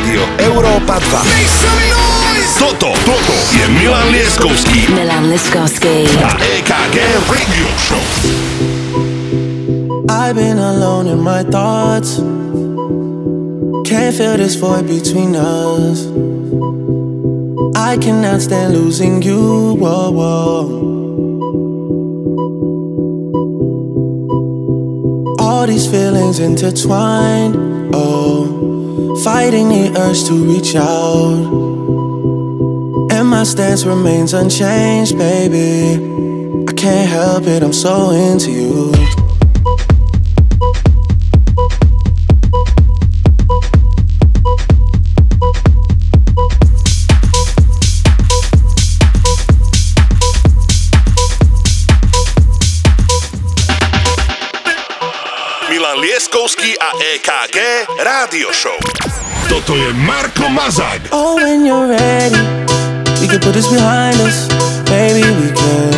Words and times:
Rádio 0.00 0.24
Európa 0.40 0.96
2. 0.96 2.56
Toto, 2.56 2.88
toto 3.04 3.36
je 3.52 3.68
Milan 3.68 4.08
Lieskovský. 4.08 4.88
Milan 4.96 5.28
Lieskovský. 5.28 6.08
A 6.24 6.40
EKG 6.40 6.96
Radio 7.28 7.68
Show. 7.76 8.00
I've 10.08 10.40
been 10.40 10.56
alone 10.56 11.04
in 11.04 11.20
my 11.20 11.44
thoughts. 11.44 12.16
Can't 13.84 14.16
feel 14.16 14.40
this 14.40 14.56
void 14.56 14.88
between 14.88 15.36
us. 15.36 16.08
I 17.76 18.00
cannot 18.00 18.40
stand 18.40 18.72
losing 18.72 19.20
you. 19.20 19.76
Whoa, 19.76 20.08
whoa. 20.08 20.64
All 25.44 25.68
these 25.68 25.84
feelings 25.84 26.40
intertwined. 26.40 27.52
Oh, 27.92 28.49
fighting 29.18 29.68
the 29.68 29.92
urge 29.98 30.24
to 30.24 30.34
reach 30.34 30.74
out. 30.74 31.44
And 33.12 33.28
my 33.28 33.44
stance 33.44 33.84
remains 33.84 34.32
unchanged, 34.32 35.18
baby. 35.18 36.02
I 36.68 36.72
can't 36.72 37.08
help 37.08 37.44
it, 37.44 37.62
I'm 37.62 37.72
so 37.72 38.10
into 38.10 38.50
you. 38.50 38.99
EKG 56.30 57.58
Rádio 58.06 58.54
Show. 58.54 58.78
Toto 59.50 59.74
je 59.74 59.90
Marko 60.06 60.46
Mazak. 60.46 61.10
Oh, 61.10 61.34
when 61.34 61.66
you're 61.66 61.90
ready, 61.90 62.38
we 63.18 63.26
can 63.26 63.42
put 63.42 63.50
this 63.50 63.66
behind 63.66 64.14
us. 64.22 64.46
Maybe 64.86 65.26
we 65.26 65.50
can 65.50 65.90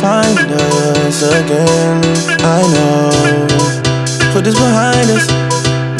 find 0.00 0.40
us 0.40 1.20
again. 1.20 2.00
I 2.40 2.64
know. 2.72 3.12
Put 4.32 4.48
this 4.48 4.56
behind 4.56 5.12
us, 5.12 5.28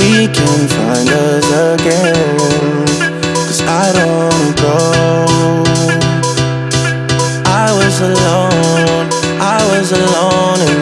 we 0.01 0.33
can 0.33 0.61
find 0.73 1.09
us 1.13 1.45
again. 1.77 2.89
Cause 3.47 3.61
I 3.69 3.93
don't 3.93 4.57
go. 4.57 4.77
I 7.53 7.69
was 7.77 8.01
alone, 8.01 9.13
I 9.37 9.61
was 9.77 9.93
alone 9.93 10.61
in 10.65 10.73
this 10.73 10.81
world 10.81 10.82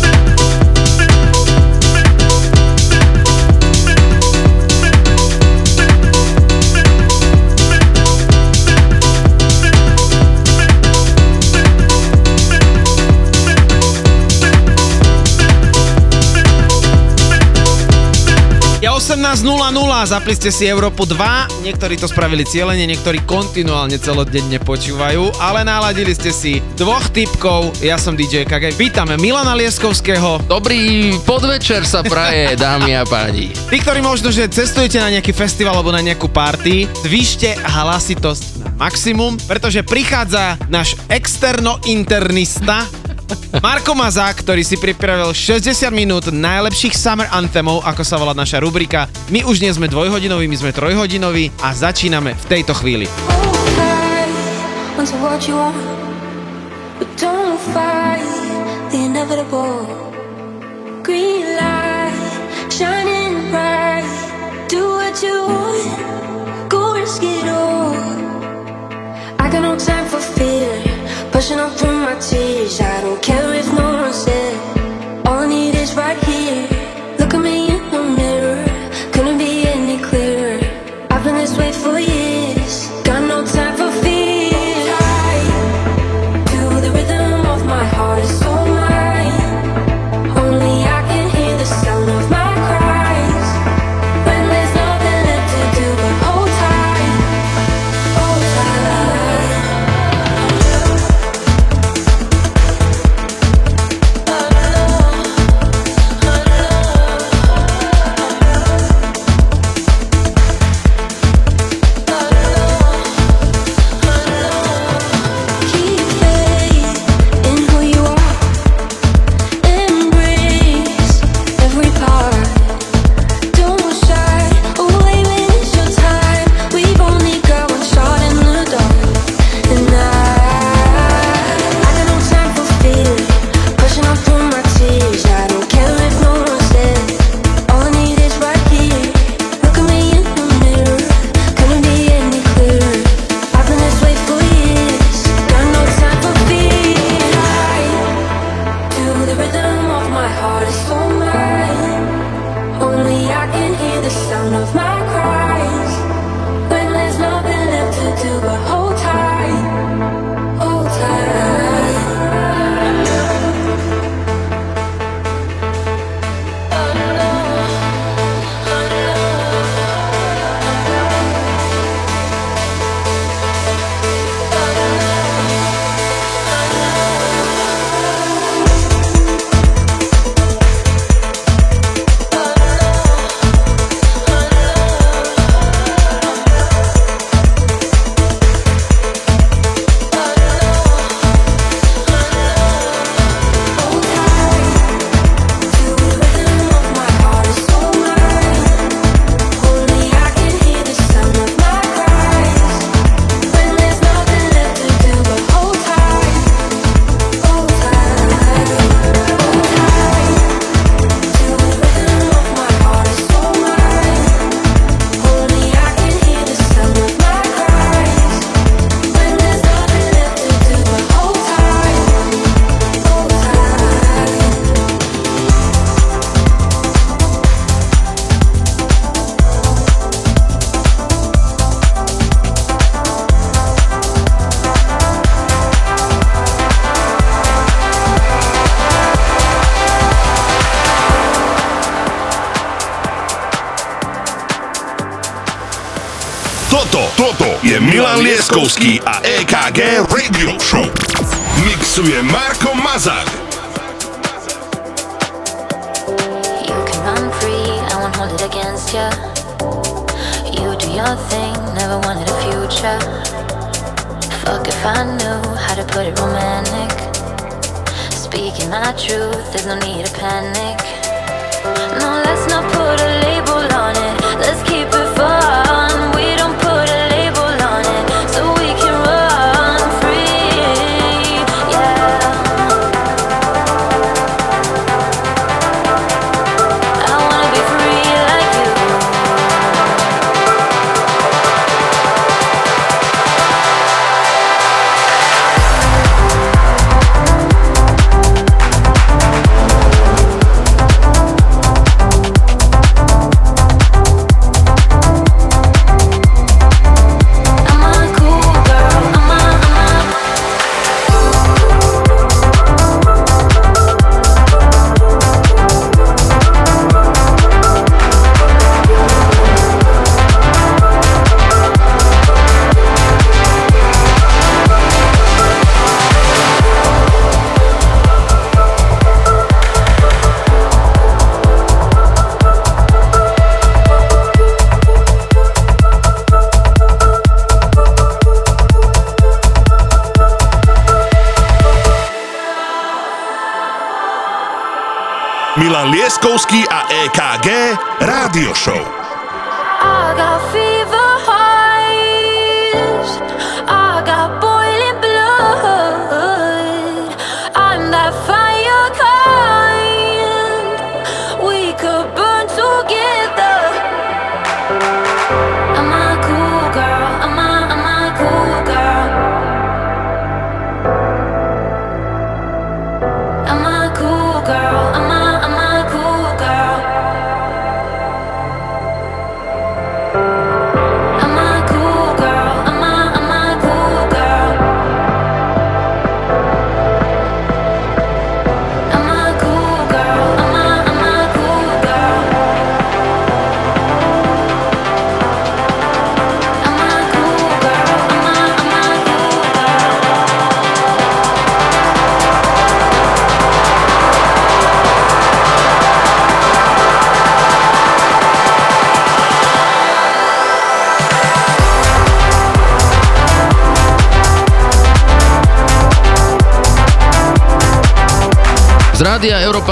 Je 19.31 19.47
18.00, 19.47 20.11
zapli 20.11 20.35
si 20.35 20.67
Európu 20.67 21.07
2, 21.07 21.63
niektorí 21.63 21.95
to 21.95 22.03
spravili 22.03 22.43
cieľene, 22.43 22.83
niektorí 22.83 23.23
kontinuálne 23.23 23.95
celodenne 23.95 24.59
počúvajú, 24.59 25.39
ale 25.39 25.63
naladili 25.63 26.11
ste 26.11 26.35
si 26.35 26.59
dvoch 26.75 27.07
typkov, 27.15 27.71
ja 27.79 27.95
som 27.95 28.19
DJ 28.19 28.43
KG. 28.43 28.75
Vítame 28.75 29.15
Milana 29.15 29.55
Lieskovského. 29.55 30.43
Dobrý 30.51 31.15
podvečer 31.23 31.87
sa 31.87 32.03
praje, 32.03 32.55
dámy 32.59 32.91
a 32.99 33.07
páni. 33.07 33.55
Tí, 33.71 33.79
ktorí 33.79 34.03
možno, 34.03 34.35
že 34.35 34.51
cestujete 34.51 34.99
na 34.99 35.07
nejaký 35.07 35.31
festival 35.31 35.79
alebo 35.79 35.95
na 35.95 36.03
nejakú 36.03 36.27
party, 36.27 36.91
zvyšte 37.07 37.55
hlasitosť 37.55 38.67
na 38.67 38.69
maximum, 38.83 39.39
pretože 39.47 39.79
prichádza 39.87 40.59
náš 40.67 40.99
externo-internista, 41.07 42.83
Marko 43.59 43.93
Mazák, 43.95 44.43
ktorý 44.43 44.63
si 44.63 44.75
pripravil 44.79 45.31
60 45.35 45.91
minút 45.91 46.29
najlepších 46.31 46.95
summer 46.95 47.27
anthemov, 47.31 47.83
ako 47.83 48.03
sa 48.03 48.15
volá 48.19 48.33
naša 48.35 48.59
rubrika. 48.63 49.07
My 49.31 49.43
už 49.43 49.63
nie 49.63 49.71
sme 49.71 49.87
dvojhodinoví, 49.87 50.47
my 50.47 50.57
sme 50.57 50.71
trojhodinoví 50.75 51.51
a 51.63 51.75
začíname 51.75 52.35
v 52.35 52.45
tejto 52.47 52.73
chvíli. 52.77 53.07
I 69.41 69.49
got 69.49 69.61
no 69.63 69.75
time 69.75 70.05
for 70.07 70.19
fear 70.19 70.60
Pushing 71.41 71.57
through 71.75 72.01
my 72.01 72.13
tears. 72.19 72.79
I 72.79 73.01
don't 73.01 73.19
care 73.19 73.60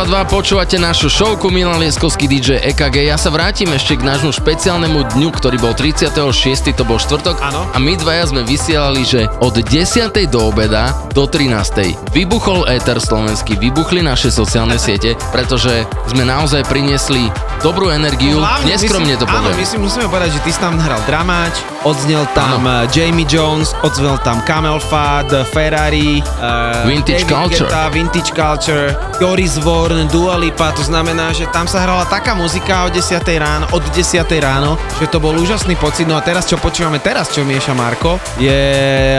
22, 0.10 0.26
počúvate 0.26 0.82
našu 0.82 1.06
showku 1.06 1.54
Milan 1.54 1.78
Lieskovský 1.78 2.26
DJ 2.26 2.58
EKG. 2.74 3.14
Ja 3.14 3.18
sa 3.22 3.30
vrátim 3.30 3.70
ešte 3.70 3.94
k 3.94 4.02
nášmu 4.02 4.34
špeciálnemu 4.34 5.06
dňu, 5.06 5.30
ktorý 5.30 5.62
bol 5.62 5.78
36. 5.78 6.74
to 6.74 6.82
bol 6.82 6.98
štvrtok. 6.98 7.38
Ano. 7.38 7.70
A 7.70 7.78
my 7.78 7.94
dvaja 7.94 8.34
sme 8.34 8.42
vysielali, 8.42 9.06
že 9.06 9.30
od 9.38 9.62
10. 9.62 10.10
do 10.34 10.50
obeda 10.50 10.98
do 11.14 11.30
13. 11.30 11.94
vybuchol 12.10 12.66
éter 12.74 12.98
slovenský, 12.98 13.54
vybuchli 13.62 14.02
naše 14.02 14.34
sociálne 14.34 14.82
siete, 14.90 15.14
pretože 15.30 15.86
sme 16.10 16.26
naozaj 16.26 16.66
priniesli 16.66 17.30
dobrú 17.62 17.94
energiu. 17.94 18.42
Neskromne 18.66 19.14
to 19.14 19.30
poviem. 19.30 19.54
Áno, 19.54 19.62
my 19.62 19.66
si 19.70 19.78
musíme 19.78 20.10
povedať, 20.10 20.34
že 20.34 20.40
ty 20.42 20.50
si 20.50 20.58
tam 20.58 20.82
hral 20.82 21.06
dramáč, 21.06 21.62
odznel 21.84 22.28
tam 22.36 22.66
Áno. 22.66 22.84
uh, 22.84 22.92
Jamie 22.92 23.28
Jones, 23.28 23.72
odznel 23.84 24.20
tam 24.26 24.44
Camel 24.44 24.80
Fad, 24.80 25.32
Ferrari, 25.52 26.20
uh, 26.20 26.84
Vintage 26.88 27.24
David 27.24 27.32
Culture. 27.32 27.70
Guetta, 27.70 27.84
Vintage 27.92 28.32
Culture, 28.36 28.86
Joris 29.22 29.56
Vorn, 29.62 30.08
Dua 30.12 30.36
Lipa, 30.40 30.72
to 30.76 30.84
znamená, 30.84 31.32
že 31.32 31.48
tam 31.52 31.68
sa 31.68 31.84
hrala 31.84 32.04
taká 32.08 32.36
muzika 32.36 32.88
od 32.88 32.96
10. 32.96 33.20
ráno, 33.40 33.66
od 33.72 33.84
10. 33.92 34.20
ráno, 34.42 34.76
že 35.00 35.08
to 35.08 35.20
bol 35.22 35.36
úžasný 35.36 35.76
pocit. 35.80 36.08
No 36.10 36.18
a 36.18 36.22
teraz, 36.24 36.48
čo 36.48 36.58
počúvame 36.58 37.00
teraz, 37.00 37.32
čo 37.32 37.46
mieša 37.46 37.76
Marko, 37.76 38.18
je 38.42 38.60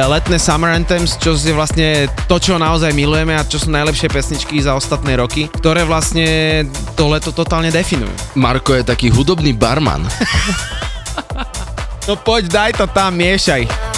letné 0.05 0.37
Summer 0.41 0.73
Anthems, 0.75 1.17
čo 1.21 1.37
je 1.37 1.55
vlastne 1.55 2.09
to, 2.27 2.37
čo 2.41 2.59
naozaj 2.59 2.93
milujeme 2.93 3.37
a 3.37 3.47
čo 3.47 3.61
sú 3.61 3.69
najlepšie 3.71 4.11
pesničky 4.11 4.59
za 4.61 4.75
ostatné 4.75 5.17
roky, 5.17 5.47
ktoré 5.49 5.85
vlastne 5.85 6.65
to 6.97 7.09
leto 7.09 7.31
totálne 7.31 7.71
definujú. 7.73 8.11
Marko 8.37 8.75
je 8.77 8.83
taký 8.85 9.09
hudobný 9.13 9.55
barman. 9.55 10.03
No 12.11 12.19
poď, 12.19 12.51
daj 12.51 12.71
to 12.75 12.91
tam, 12.91 13.15
miešaj. 13.15 13.71
Beautiful, 13.71 13.90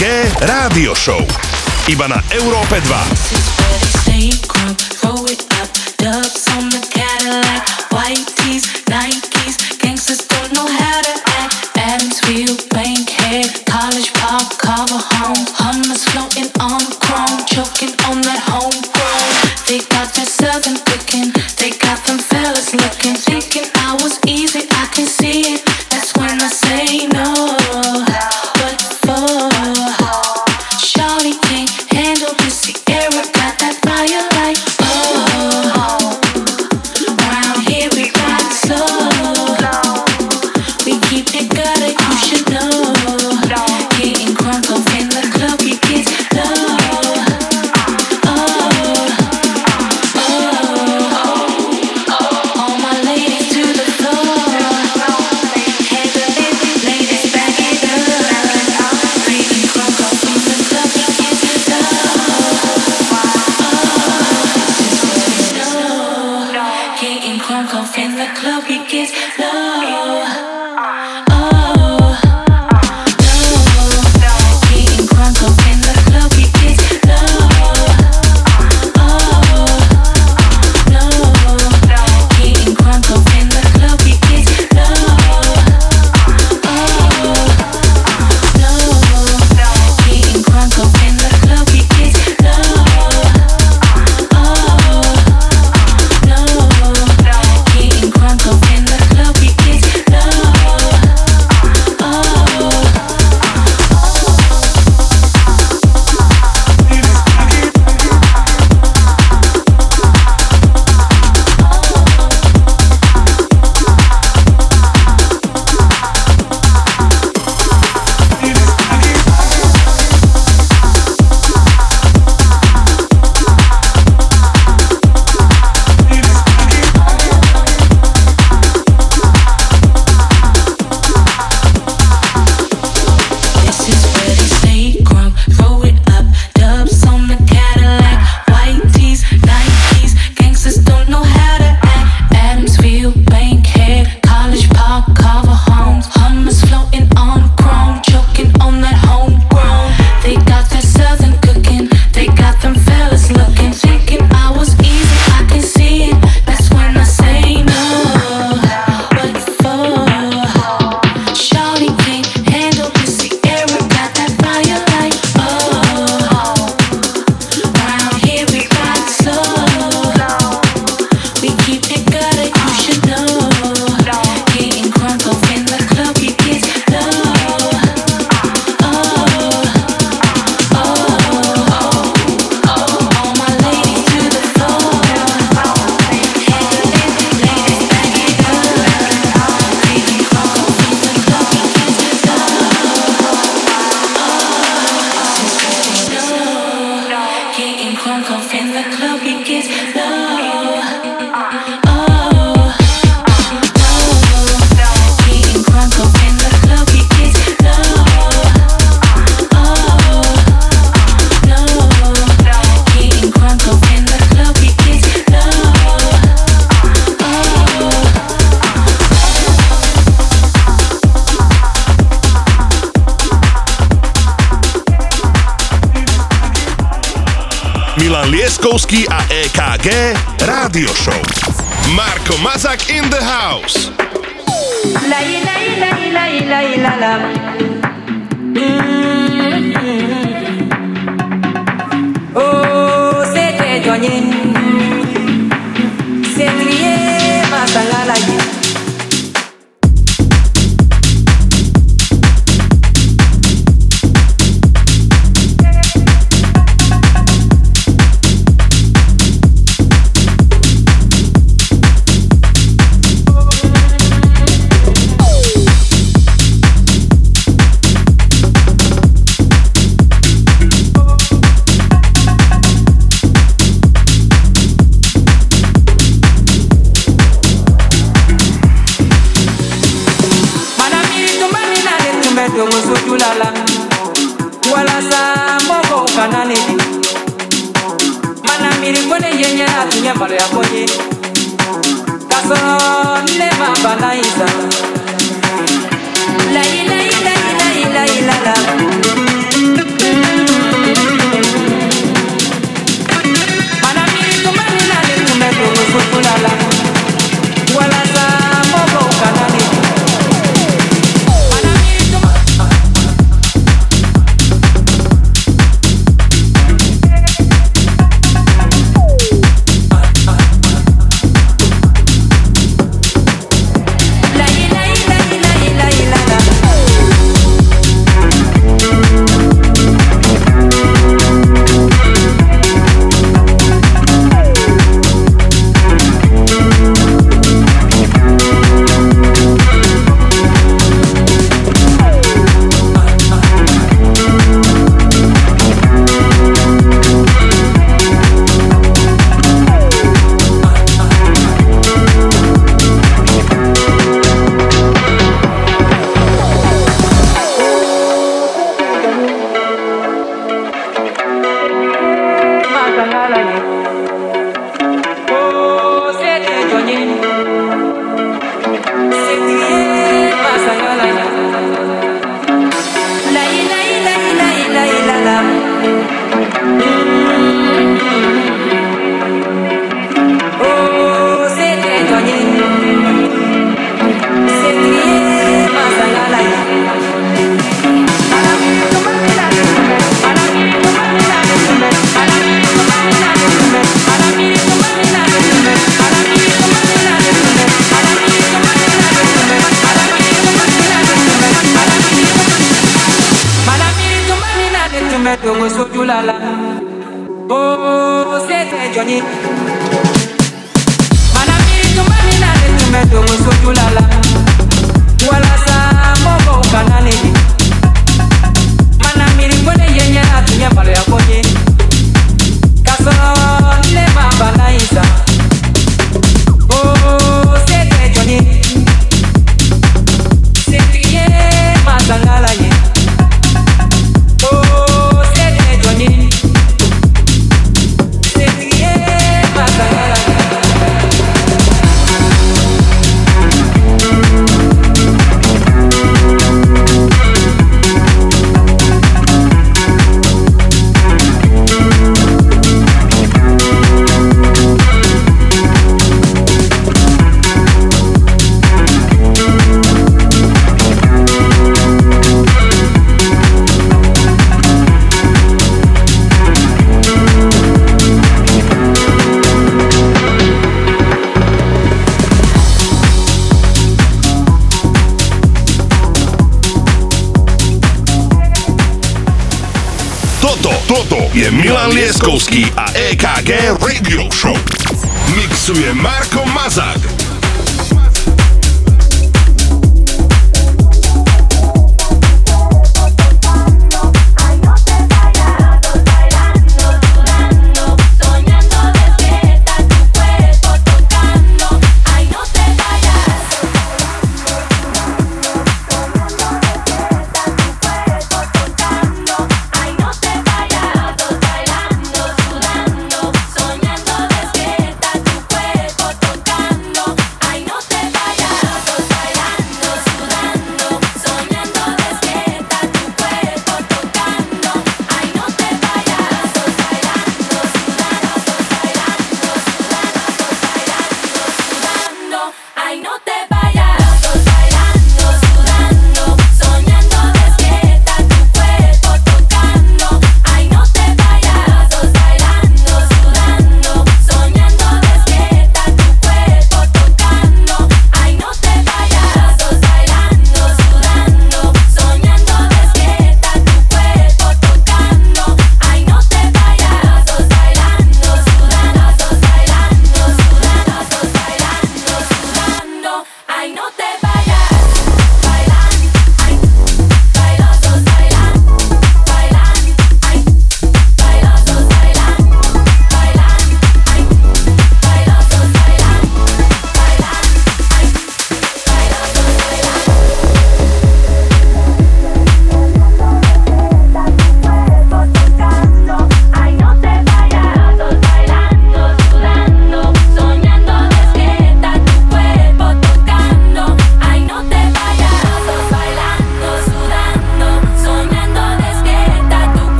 EKG 0.00 0.48
Rádio 0.48 0.96
Show. 0.96 1.20
Iba 1.84 2.08
na 2.08 2.24
Európe 2.32 2.80
2. 2.80 4.89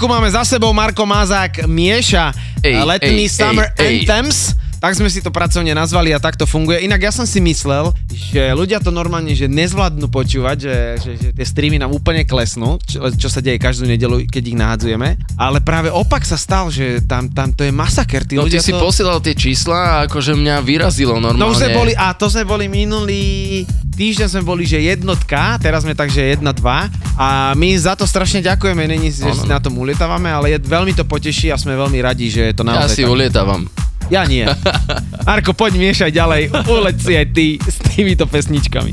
Polhodinku 0.00 0.16
máme 0.16 0.32
za 0.32 0.48
sebou, 0.48 0.72
Marko 0.72 1.04
Mazák 1.04 1.68
mieša 1.68 2.32
Ej, 2.64 2.72
ej, 2.72 2.88
letný 2.88 3.28
ej, 3.28 3.36
Summer 3.36 3.68
ej, 3.76 3.84
ej. 3.84 3.84
Anthems. 4.00 4.56
Tak 4.80 4.96
sme 4.96 5.12
si 5.12 5.20
to 5.20 5.28
pracovne 5.28 5.76
nazvali 5.76 6.08
a 6.08 6.16
tak 6.16 6.40
to 6.40 6.48
funguje. 6.48 6.80
Inak 6.88 7.04
ja 7.04 7.12
som 7.12 7.28
si 7.28 7.36
myslel, 7.44 7.92
že 8.08 8.48
ľudia 8.56 8.80
to 8.80 8.88
normálne 8.88 9.36
že 9.36 9.44
nezvládnu 9.44 10.08
počúvať, 10.08 10.56
že, 10.56 10.76
že, 11.04 11.12
že 11.20 11.28
tie 11.36 11.44
streamy 11.44 11.76
nám 11.76 11.92
úplne 11.92 12.24
klesnú, 12.24 12.80
čo, 12.80 13.12
čo 13.12 13.28
sa 13.28 13.44
deje 13.44 13.60
každú 13.60 13.84
nedelu, 13.84 14.24
keď 14.24 14.42
ich 14.48 14.56
nahádzujeme. 14.56 15.36
Ale 15.36 15.60
práve 15.60 15.92
opak 15.92 16.24
sa 16.24 16.40
stal, 16.40 16.72
že 16.72 17.04
tam, 17.04 17.28
tam 17.28 17.52
to 17.52 17.68
je 17.68 17.68
masaker. 17.68 18.24
Tí 18.24 18.40
No 18.40 18.48
ty 18.48 18.56
si 18.56 18.72
to... 18.72 18.80
posielal 18.80 19.20
tie 19.20 19.36
čísla 19.36 19.76
a 19.76 19.96
akože 20.08 20.32
mňa 20.32 20.64
vyrazilo 20.64 21.20
normálne. 21.20 21.44
No 21.44 21.52
už 21.52 21.60
sme 21.60 21.76
boli, 21.76 21.92
a 21.92 22.16
to 22.16 22.32
sme 22.32 22.48
boli 22.48 22.72
minulý 22.72 23.68
týždeň 24.00 24.28
sme 24.32 24.42
boli, 24.48 24.64
že 24.64 24.80
jednotka, 24.80 25.60
teraz 25.60 25.84
sme 25.84 25.92
takže 25.92 26.32
jedna, 26.32 26.56
dva 26.56 26.88
a 27.20 27.52
my 27.52 27.76
za 27.76 27.92
to 27.92 28.08
strašne 28.08 28.40
ďakujeme, 28.40 28.80
není, 28.88 29.12
že 29.12 29.28
si 29.36 29.44
no. 29.44 29.52
na 29.52 29.60
tom 29.60 29.76
ulietávame, 29.76 30.32
ale 30.32 30.56
je, 30.56 30.58
veľmi 30.64 30.96
to 30.96 31.04
poteší 31.04 31.52
a 31.52 31.60
sme 31.60 31.76
veľmi 31.76 32.00
radi, 32.00 32.32
že 32.32 32.48
je 32.48 32.54
to 32.56 32.64
Ja 32.64 32.80
naozaj 32.80 32.96
si 32.96 33.04
tak. 33.04 33.12
ulietávam. 33.12 33.68
Ja 34.08 34.24
nie. 34.24 34.48
Marko, 35.28 35.52
poď 35.52 35.76
miešaj 35.76 36.16
ďalej, 36.16 36.48
uleď 36.64 36.96
si 36.96 37.12
aj 37.12 37.26
ty 37.36 37.46
s 37.60 37.76
týmito 37.92 38.24
pesničkami. 38.24 38.92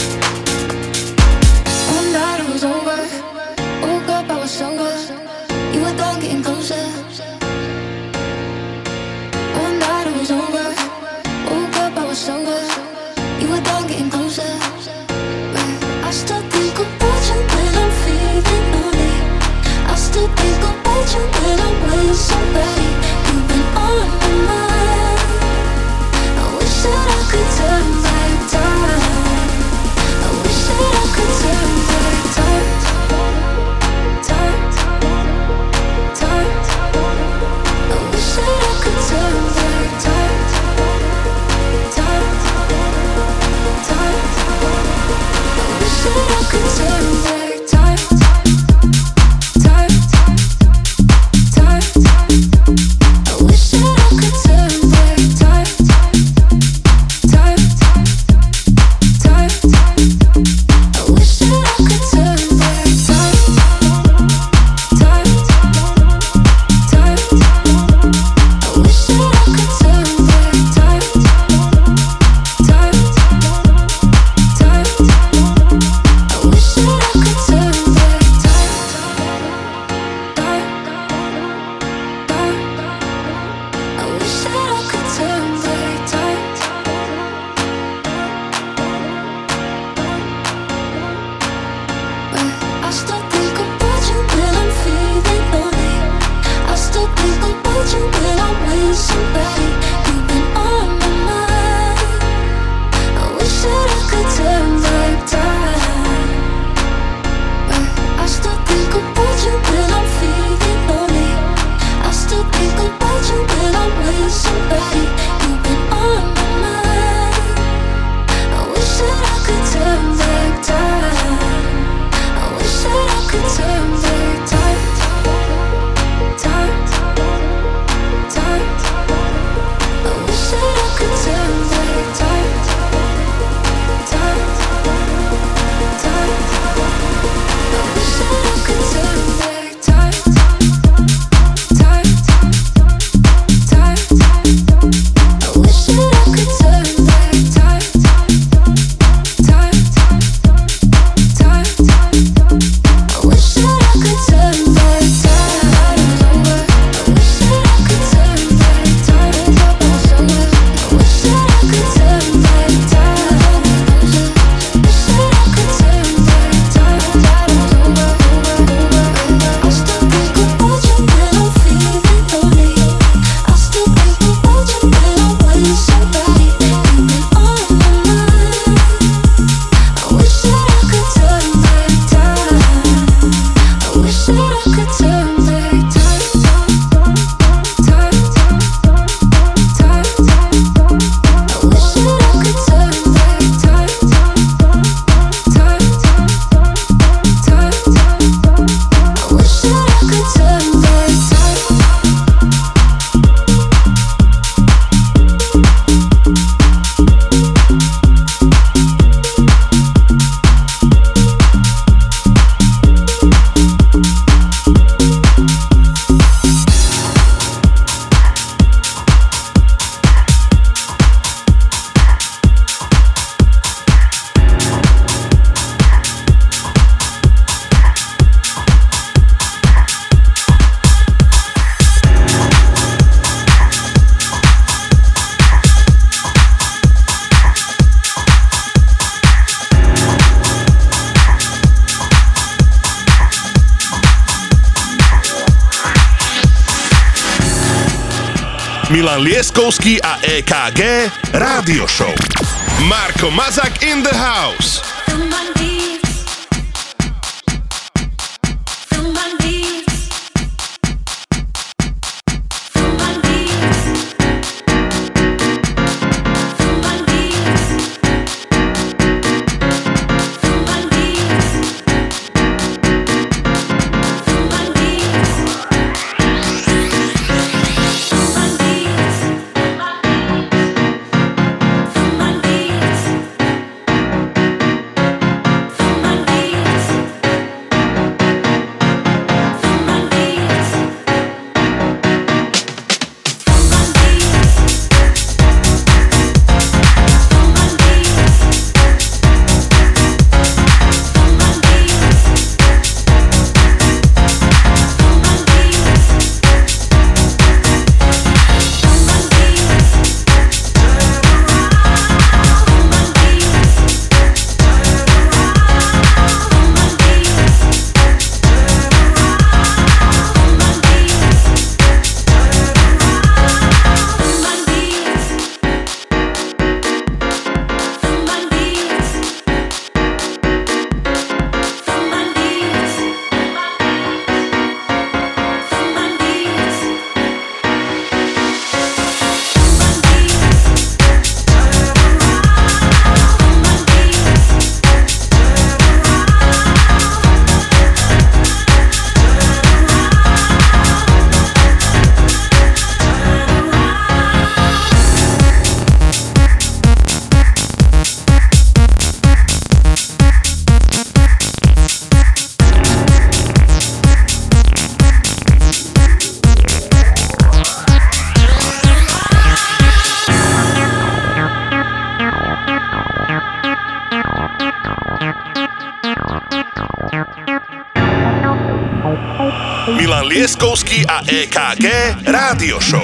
EKG 381.41 382.21
Rádio 382.29 382.77
Show. 382.77 383.00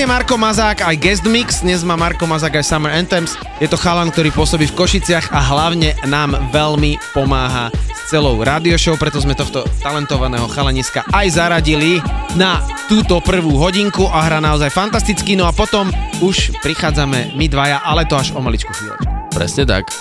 Je 0.00 0.08
Marko 0.08 0.40
Mazák 0.40 0.80
aj 0.80 0.96
guest 0.96 1.28
mix, 1.28 1.60
dnes 1.60 1.84
má 1.84 1.92
Marko 1.92 2.24
Mazák 2.24 2.56
aj 2.56 2.64
Summer 2.64 2.88
Anthems. 2.88 3.36
Je 3.60 3.68
to 3.68 3.76
chalan, 3.76 4.08
ktorý 4.08 4.32
pôsobí 4.32 4.64
v 4.64 4.72
Košiciach 4.72 5.28
a 5.28 5.44
hlavne 5.52 5.92
nám 6.08 6.40
veľmi 6.56 6.96
pomáha 7.12 7.68
s 7.68 8.08
celou 8.08 8.40
radio 8.40 8.80
show, 8.80 8.96
preto 8.96 9.20
sme 9.20 9.36
tohto 9.36 9.60
talentovaného 9.84 10.48
chalaniska 10.48 11.04
aj 11.12 11.36
zaradili 11.36 12.00
na 12.32 12.64
túto 12.88 13.20
prvú 13.20 13.60
hodinku 13.60 14.08
a 14.08 14.24
hra 14.24 14.40
naozaj 14.40 14.72
fantasticky. 14.72 15.36
No 15.36 15.44
a 15.44 15.52
potom 15.52 15.92
už 16.24 16.56
prichádzame 16.64 17.36
my 17.36 17.46
dvaja, 17.52 17.84
ale 17.84 18.08
to 18.08 18.16
až 18.16 18.32
o 18.32 18.40
maličku 18.40 18.72
chvíľočku. 18.72 19.36
Presne 19.36 19.68
tak. 19.68 19.92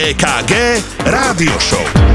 EKG 0.00 0.80
Rádio 1.04 1.60
Show. 1.60 2.09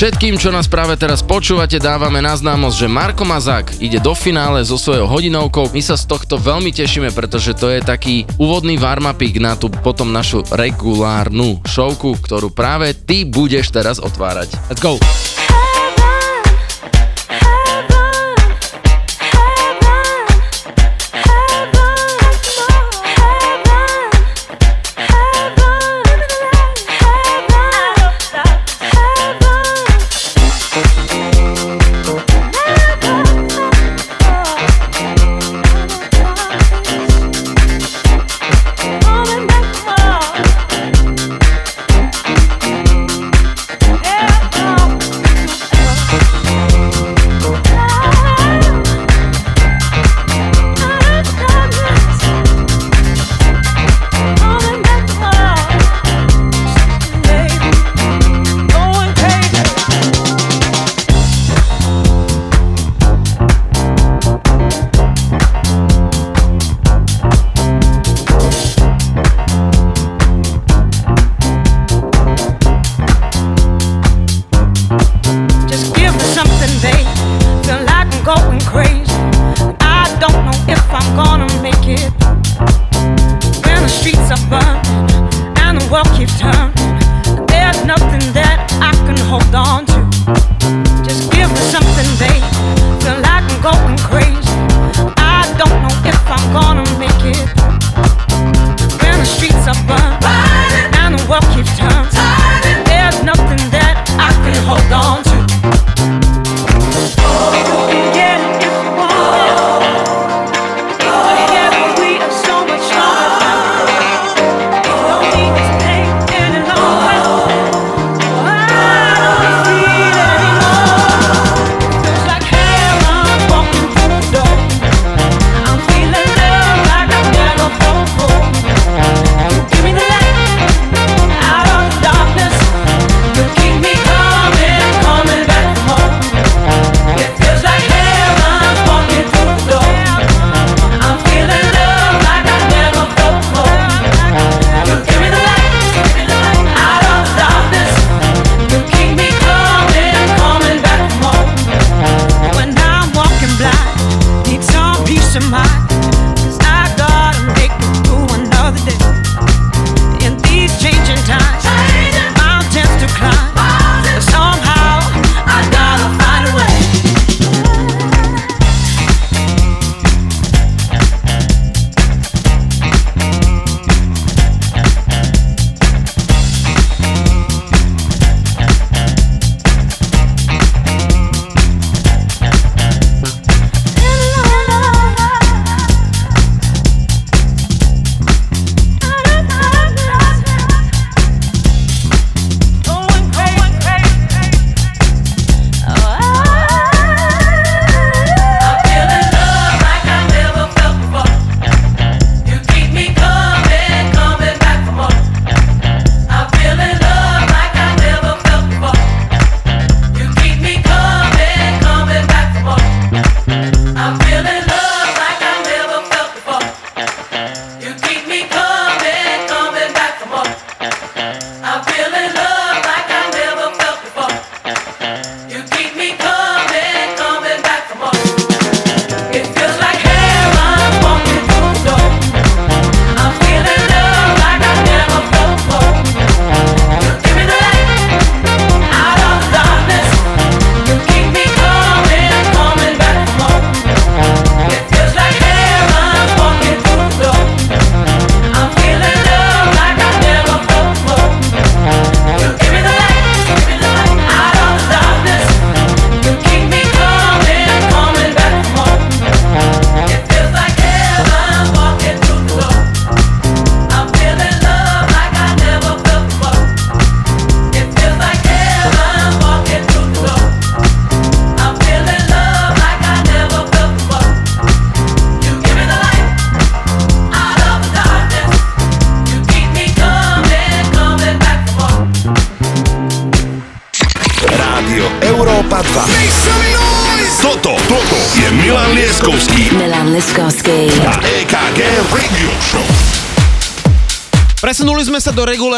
Všetkým, 0.00 0.40
čo 0.40 0.48
nás 0.48 0.64
práve 0.64 0.96
teraz 0.96 1.20
počúvate, 1.20 1.76
dávame 1.76 2.24
na 2.24 2.32
známosť, 2.32 2.72
že 2.72 2.88
Marko 2.88 3.28
Mazák 3.28 3.84
ide 3.84 4.00
do 4.00 4.16
finále 4.16 4.64
so 4.64 4.80
svojou 4.80 5.04
hodinovkou. 5.04 5.76
My 5.76 5.84
sa 5.84 5.92
z 5.92 6.08
tohto 6.08 6.40
veľmi 6.40 6.72
tešíme, 6.72 7.12
pretože 7.12 7.52
to 7.52 7.68
je 7.68 7.84
taký 7.84 8.24
úvodný 8.40 8.80
warm 8.80 9.12
na 9.12 9.52
tú 9.60 9.68
potom 9.68 10.08
našu 10.08 10.40
regulárnu 10.56 11.60
šovku, 11.68 12.16
ktorú 12.16 12.48
práve 12.48 12.96
ty 12.96 13.28
budeš 13.28 13.68
teraz 13.68 14.00
otvárať. 14.00 14.56
Let's 14.72 14.80
go! 14.80 14.96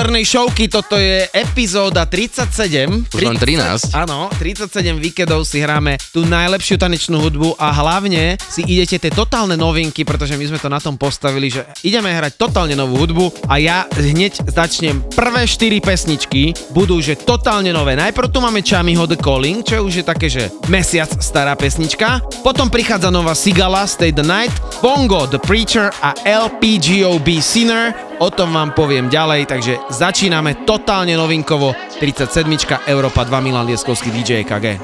Regulárnej 0.02 0.26
showky, 0.26 0.66
toto 0.66 0.98
je 0.98 1.30
epizóda 1.30 2.02
37. 2.10 3.06
Už 3.14 3.22
len 3.22 3.38
13. 3.38 3.94
Áno, 3.94 4.26
37 4.34 4.98
víkendov 4.98 5.46
si 5.46 5.62
hráme 5.62 5.94
tú 6.10 6.26
najlepšiu 6.26 6.74
tanečnú 6.74 7.22
hudbu 7.22 7.54
a 7.54 7.70
hlavne 7.70 8.34
si 8.50 8.66
idete 8.66 8.98
tie 8.98 9.14
totálne 9.14 9.54
novinky, 9.54 10.02
pretože 10.02 10.34
my 10.34 10.42
sme 10.42 10.58
to 10.58 10.66
na 10.66 10.82
tom 10.82 10.98
postavili, 10.98 11.54
že 11.54 11.62
ideme 11.86 12.10
hrať 12.10 12.34
totálne 12.34 12.74
novú 12.74 12.98
hudbu 12.98 13.46
a 13.46 13.62
ja 13.62 13.86
hneď 13.94 14.42
začnem 14.42 15.06
prvé 15.14 15.46
4 15.46 15.78
pesničky, 15.78 16.50
budú 16.74 16.98
že 16.98 17.14
totálne 17.14 17.70
nové. 17.70 17.94
Najprv 17.94 18.26
tu 18.26 18.42
máme 18.42 18.58
Chamiho 18.58 19.06
The 19.06 19.22
Calling, 19.22 19.62
čo 19.62 19.86
už 19.86 20.02
je 20.02 20.04
také, 20.04 20.26
že 20.26 20.50
mesiac 20.66 21.14
stará 21.22 21.54
pesnička. 21.54 22.18
Potom 22.42 22.66
prichádza 22.66 23.06
nová 23.14 23.38
Sigala 23.38 23.86
Stay 23.86 24.10
the 24.10 24.26
Night, 24.26 24.50
Bongo 24.82 25.30
The 25.30 25.38
Preacher 25.38 25.94
a 26.02 26.10
LPGOB 26.26 27.38
Sinner. 27.38 28.10
O 28.22 28.30
tom 28.30 28.54
vám 28.54 28.70
poviem 28.70 29.10
ďalej, 29.10 29.50
takže 29.50 29.82
začíname 29.90 30.62
totálne 30.62 31.18
novinkovo. 31.18 31.74
37. 31.98 32.46
Európa 32.86 33.26
2 33.26 33.42
Milan 33.42 33.66
Lieskovský 33.66 34.14
DJ 34.14 34.46
EKG. 34.46 34.78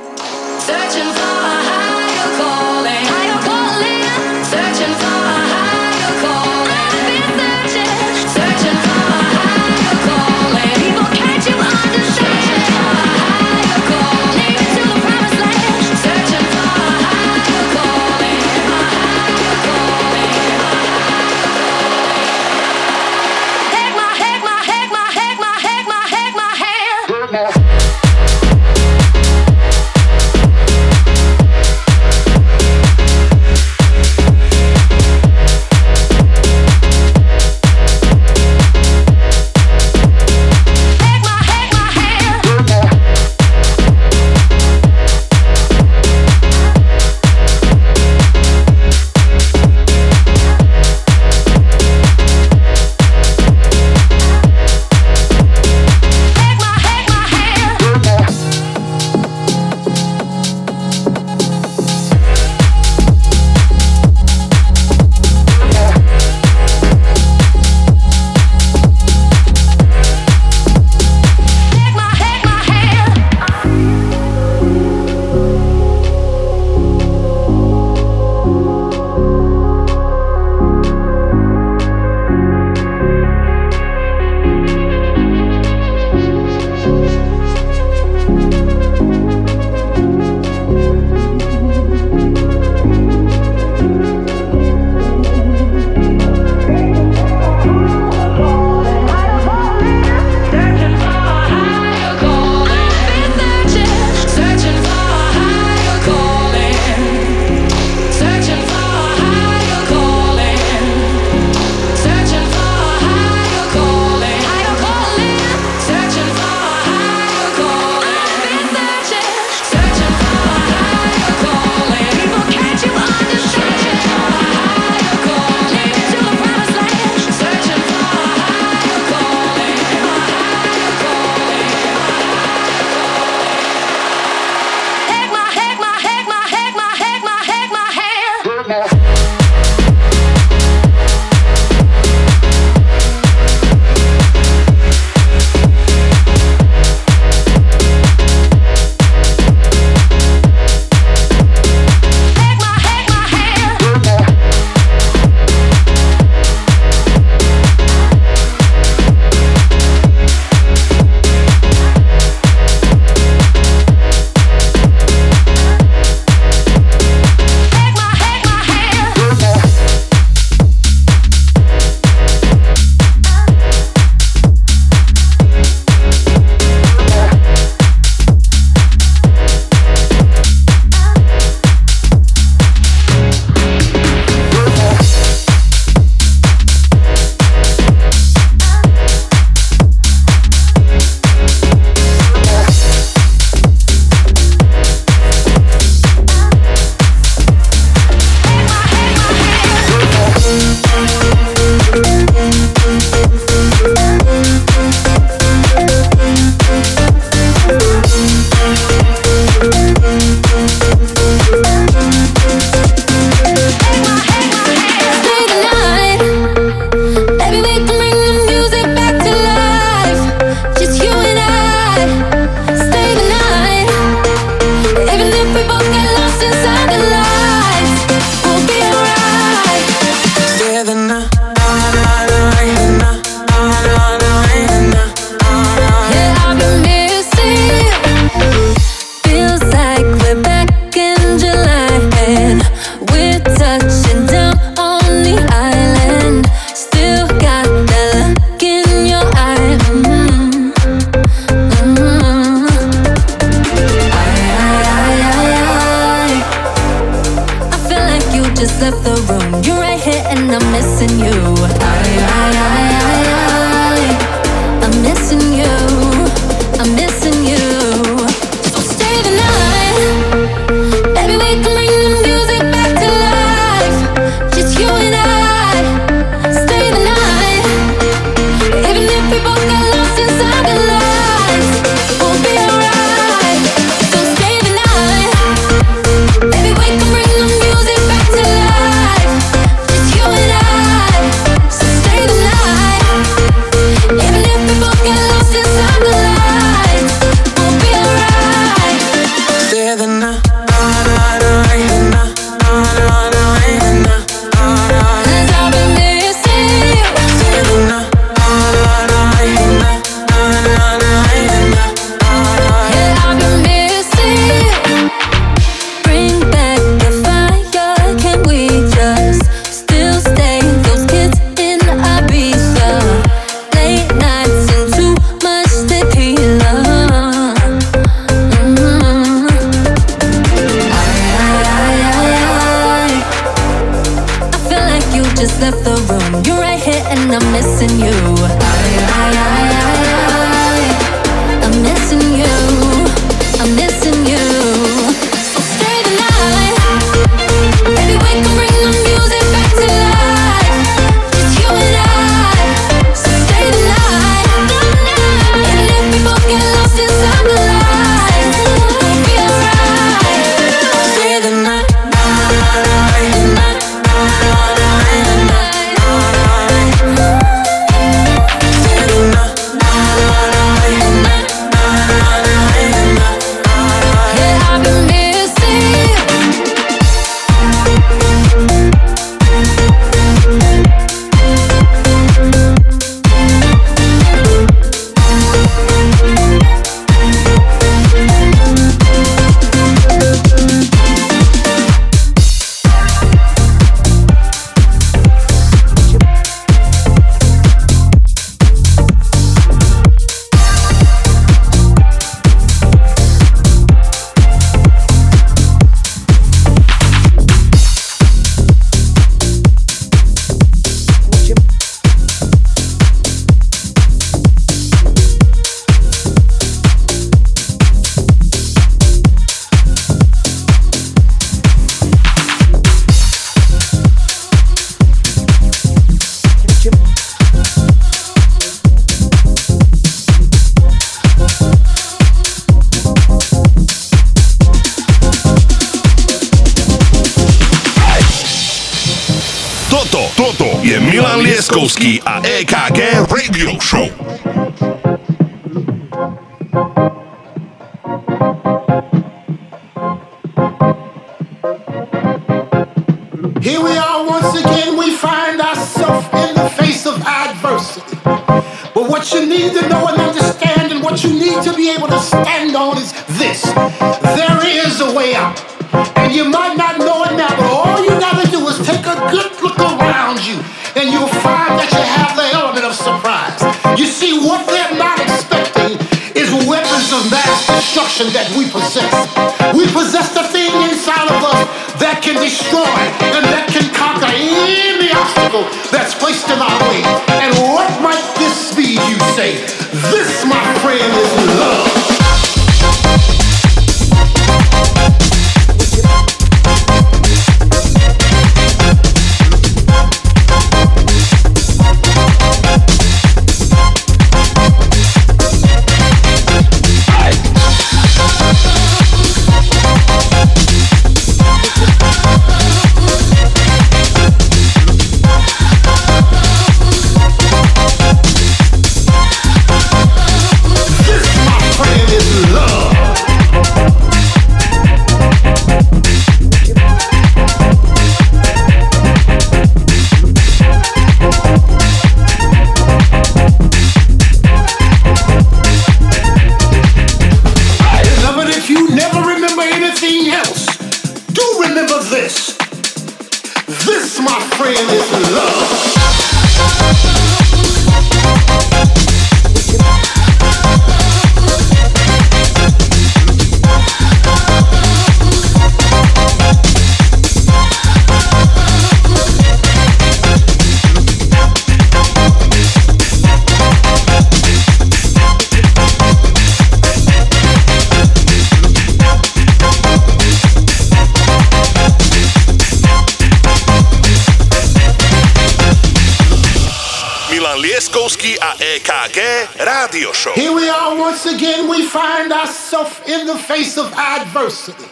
Rádio 579.89 580.12
Show. 580.12 580.32
Here 580.32 580.53
we 580.53 580.68
are 580.68 580.99
once 580.99 581.24
again, 581.26 581.68
we 581.68 581.86
find 581.86 582.32
ourselves 582.32 583.01
in 583.07 583.26
the 583.26 583.36
face 583.36 583.78
of 583.78 583.93
adversity. 583.93 584.89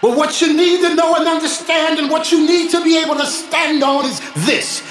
But 0.00 0.16
what 0.16 0.40
you 0.40 0.54
need 0.56 0.80
to 0.80 0.94
know 0.94 1.14
and 1.14 1.28
understand, 1.28 1.98
and 1.98 2.10
what 2.10 2.32
you 2.32 2.46
need 2.46 2.70
to 2.70 2.82
be 2.82 2.98
able 2.98 3.16
to 3.16 3.26
stand 3.26 3.82
on 3.82 4.06
is 4.06 4.20
this 4.46 4.82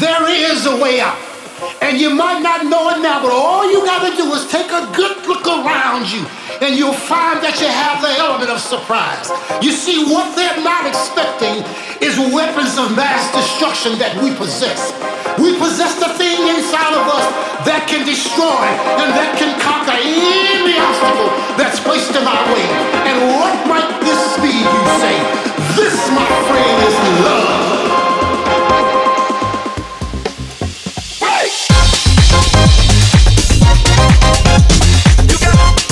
there 0.00 0.28
is 0.28 0.66
a 0.66 0.76
way 0.76 1.00
out. 1.00 1.31
And 1.80 2.00
you 2.00 2.10
might 2.10 2.40
not 2.40 2.66
know 2.66 2.90
it 2.90 3.02
now, 3.02 3.22
but 3.22 3.30
all 3.30 3.70
you 3.70 3.84
got 3.84 4.02
to 4.08 4.16
do 4.16 4.26
is 4.34 4.46
take 4.50 4.70
a 4.70 4.86
good 4.94 5.26
look 5.26 5.46
around 5.46 6.10
you, 6.10 6.26
and 6.60 6.74
you'll 6.74 6.96
find 6.96 7.38
that 7.42 7.58
you 7.62 7.68
have 7.70 8.02
the 8.02 8.10
element 8.18 8.50
of 8.50 8.58
surprise. 8.58 9.30
You 9.62 9.70
see, 9.70 10.06
what 10.10 10.34
they're 10.34 10.62
not 10.62 10.86
expecting 10.86 11.62
is 12.02 12.18
weapons 12.34 12.78
of 12.78 12.94
mass 12.98 13.30
destruction 13.30 13.98
that 14.02 14.14
we 14.18 14.34
possess. 14.34 14.90
We 15.38 15.54
possess 15.58 15.98
the 16.02 16.10
thing 16.18 16.38
inside 16.50 16.94
of 16.98 17.06
us 17.06 17.26
that 17.64 17.86
can 17.86 18.02
destroy 18.02 18.66
and 18.98 19.08
that 19.14 19.38
can 19.38 19.54
conquer 19.62 19.94
any 19.94 20.76
obstacle 20.78 21.30
that's 21.54 21.78
placed 21.78 22.14
in 22.18 22.26
our 22.26 22.44
way. 22.50 22.66
And 23.06 23.16
what 23.38 23.54
might 23.70 23.90
this 24.02 24.22
be, 24.42 24.50
you 24.50 24.82
say? 24.98 25.16
This, 25.78 25.96
my 26.10 26.26
friend, 26.50 26.76
is 26.84 26.96
love. 27.24 27.61
This, 35.42 35.91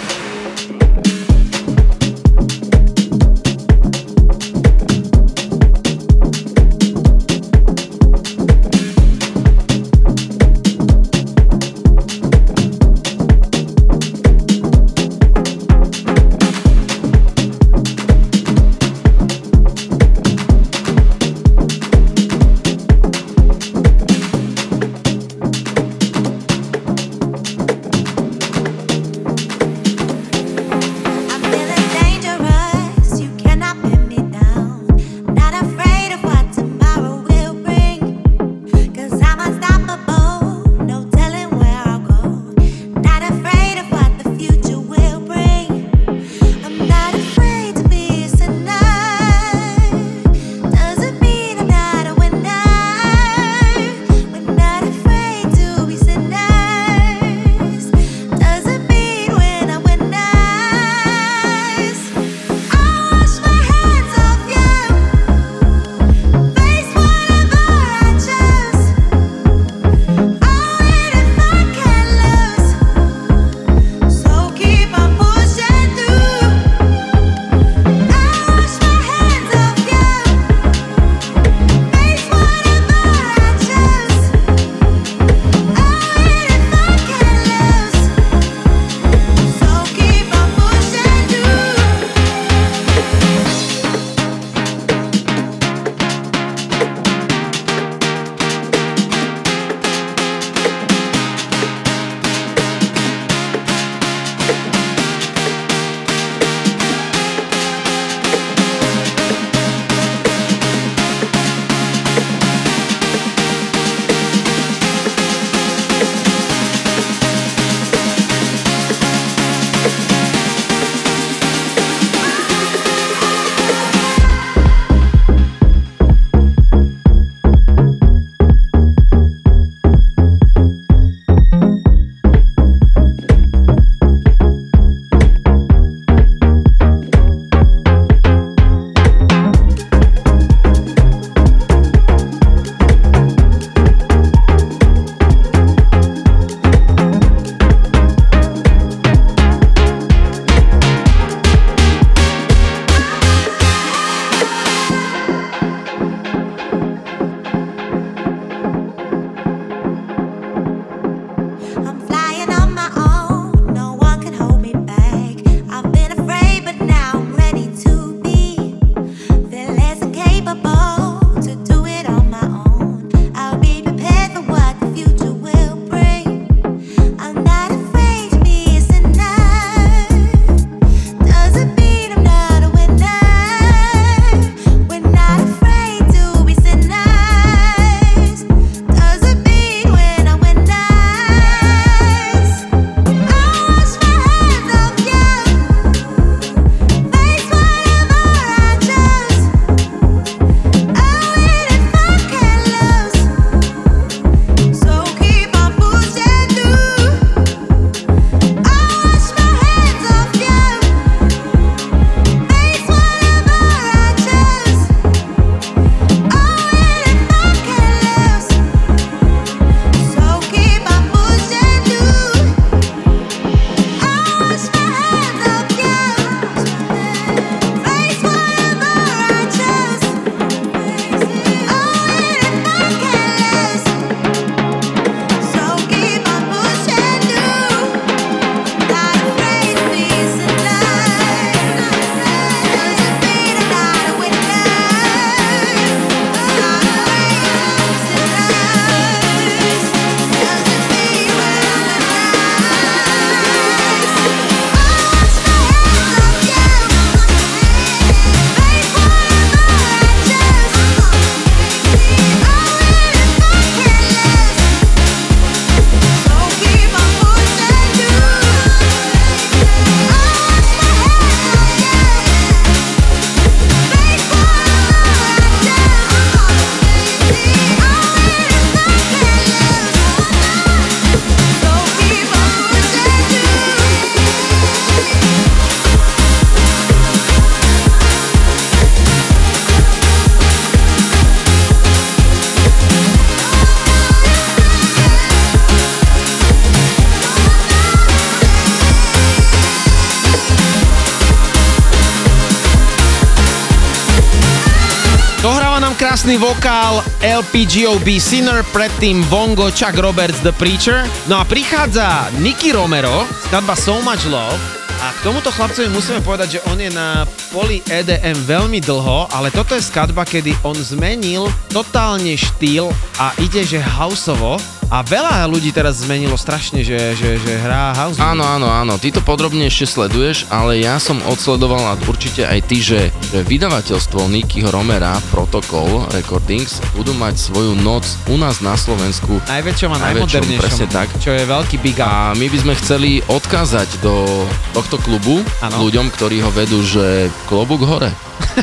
vokál 306.51 306.99
LPGOB 307.23 308.19
Sinner, 308.19 308.59
predtým 308.75 309.23
Bongo, 309.31 309.71
Chuck 309.71 309.95
Roberts, 309.95 310.43
The 310.43 310.51
Preacher. 310.51 311.07
No 311.31 311.39
a 311.39 311.47
prichádza 311.47 312.27
Nicky 312.43 312.75
Romero, 312.75 313.23
skladba 313.47 313.71
So 313.71 314.03
Much 314.03 314.27
Love. 314.27 314.59
A 314.99 315.15
k 315.15 315.23
tomuto 315.23 315.47
chlapcovi 315.47 315.87
musíme 315.87 316.19
povedať, 316.19 316.59
že 316.59 316.63
on 316.67 316.75
je 316.75 316.91
na 316.91 317.23
poli 317.55 317.79
EDM 317.87 318.35
veľmi 318.43 318.83
dlho, 318.83 319.31
ale 319.31 319.47
toto 319.47 319.79
je 319.79 319.81
skladba, 319.81 320.27
kedy 320.27 320.51
on 320.67 320.75
zmenil 320.75 321.47
totálne 321.71 322.35
štýl 322.35 322.91
a 323.15 323.31
ide, 323.39 323.63
že 323.63 323.79
houseovo. 323.79 324.59
A 324.91 325.07
veľa 325.07 325.47
ľudí 325.47 325.71
teraz 325.71 326.03
zmenilo 326.03 326.35
strašne, 326.35 326.83
že, 326.83 327.15
že, 327.15 327.39
že 327.39 327.53
hrá 327.63 327.95
house. 327.95 328.19
Áno, 328.19 328.43
áno, 328.43 328.67
áno, 328.67 328.99
ty 328.99 329.07
to 329.07 329.23
podrobne 329.23 329.63
ešte 329.71 329.87
sleduješ, 329.87 330.51
ale 330.51 330.83
ja 330.83 330.99
som 330.99 331.23
odsledoval 331.31 331.79
a 331.79 331.95
určite 332.11 332.43
aj 332.43 332.59
ty, 332.67 332.83
že, 332.83 333.07
že 333.31 333.39
vydavateľstvo 333.47 334.27
Nikyho 334.27 334.67
Romera, 334.67 335.15
Protocol 335.31 336.11
Recordings, 336.11 336.83
budú 336.91 337.15
mať 337.15 337.39
svoju 337.39 337.71
noc 337.79 338.03
u 338.27 338.35
nás 338.35 338.59
na 338.59 338.75
Slovensku. 338.75 339.39
Najväčšom 339.47 339.95
a 339.95 339.97
najmodernejšom. 340.11 340.59
presne 340.59 340.87
tak. 340.91 341.07
Čo 341.23 341.39
je 341.39 341.47
veľký 341.47 341.79
big 341.79 341.95
up. 342.03 342.11
A 342.11 342.35
my 342.35 342.51
by 342.51 342.57
sme 342.59 342.73
chceli 342.75 343.23
odkázať 343.31 344.03
do 344.03 344.27
tohto 344.75 344.99
klubu 344.99 345.39
Áno. 345.63 345.87
ľuďom, 345.87 346.11
ktorí 346.11 346.43
ho 346.43 346.51
vedú, 346.51 346.83
že 346.83 347.31
klobúk 347.47 347.87
hore. 347.87 348.11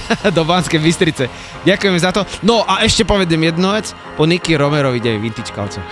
do 0.36 0.42
Banskej 0.44 0.80
Bystrice. 0.80 1.24
Ďakujeme 1.64 1.98
za 1.98 2.10
to. 2.14 2.22
No 2.44 2.62
a 2.64 2.82
ešte 2.84 3.04
povedem 3.04 3.38
jednu 3.38 3.74
vec. 3.74 3.92
Po 4.16 4.24
Niky 4.24 4.54
Romero 4.58 4.94
ide 4.94 5.14
aj 5.14 5.20
Vintage 5.20 5.52
Kalco. 5.52 5.80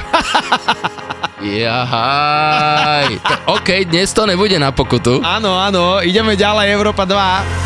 Jahaj. 1.43 3.21
OK, 3.47 3.85
dnes 3.87 4.11
to 4.17 4.25
nebude 4.25 4.57
na 4.57 4.73
pokutu. 4.73 5.21
Áno, 5.21 5.61
áno, 5.61 6.01
ideme 6.01 6.33
ďalej, 6.35 6.73
Európa 6.73 7.05
2. 7.05 7.66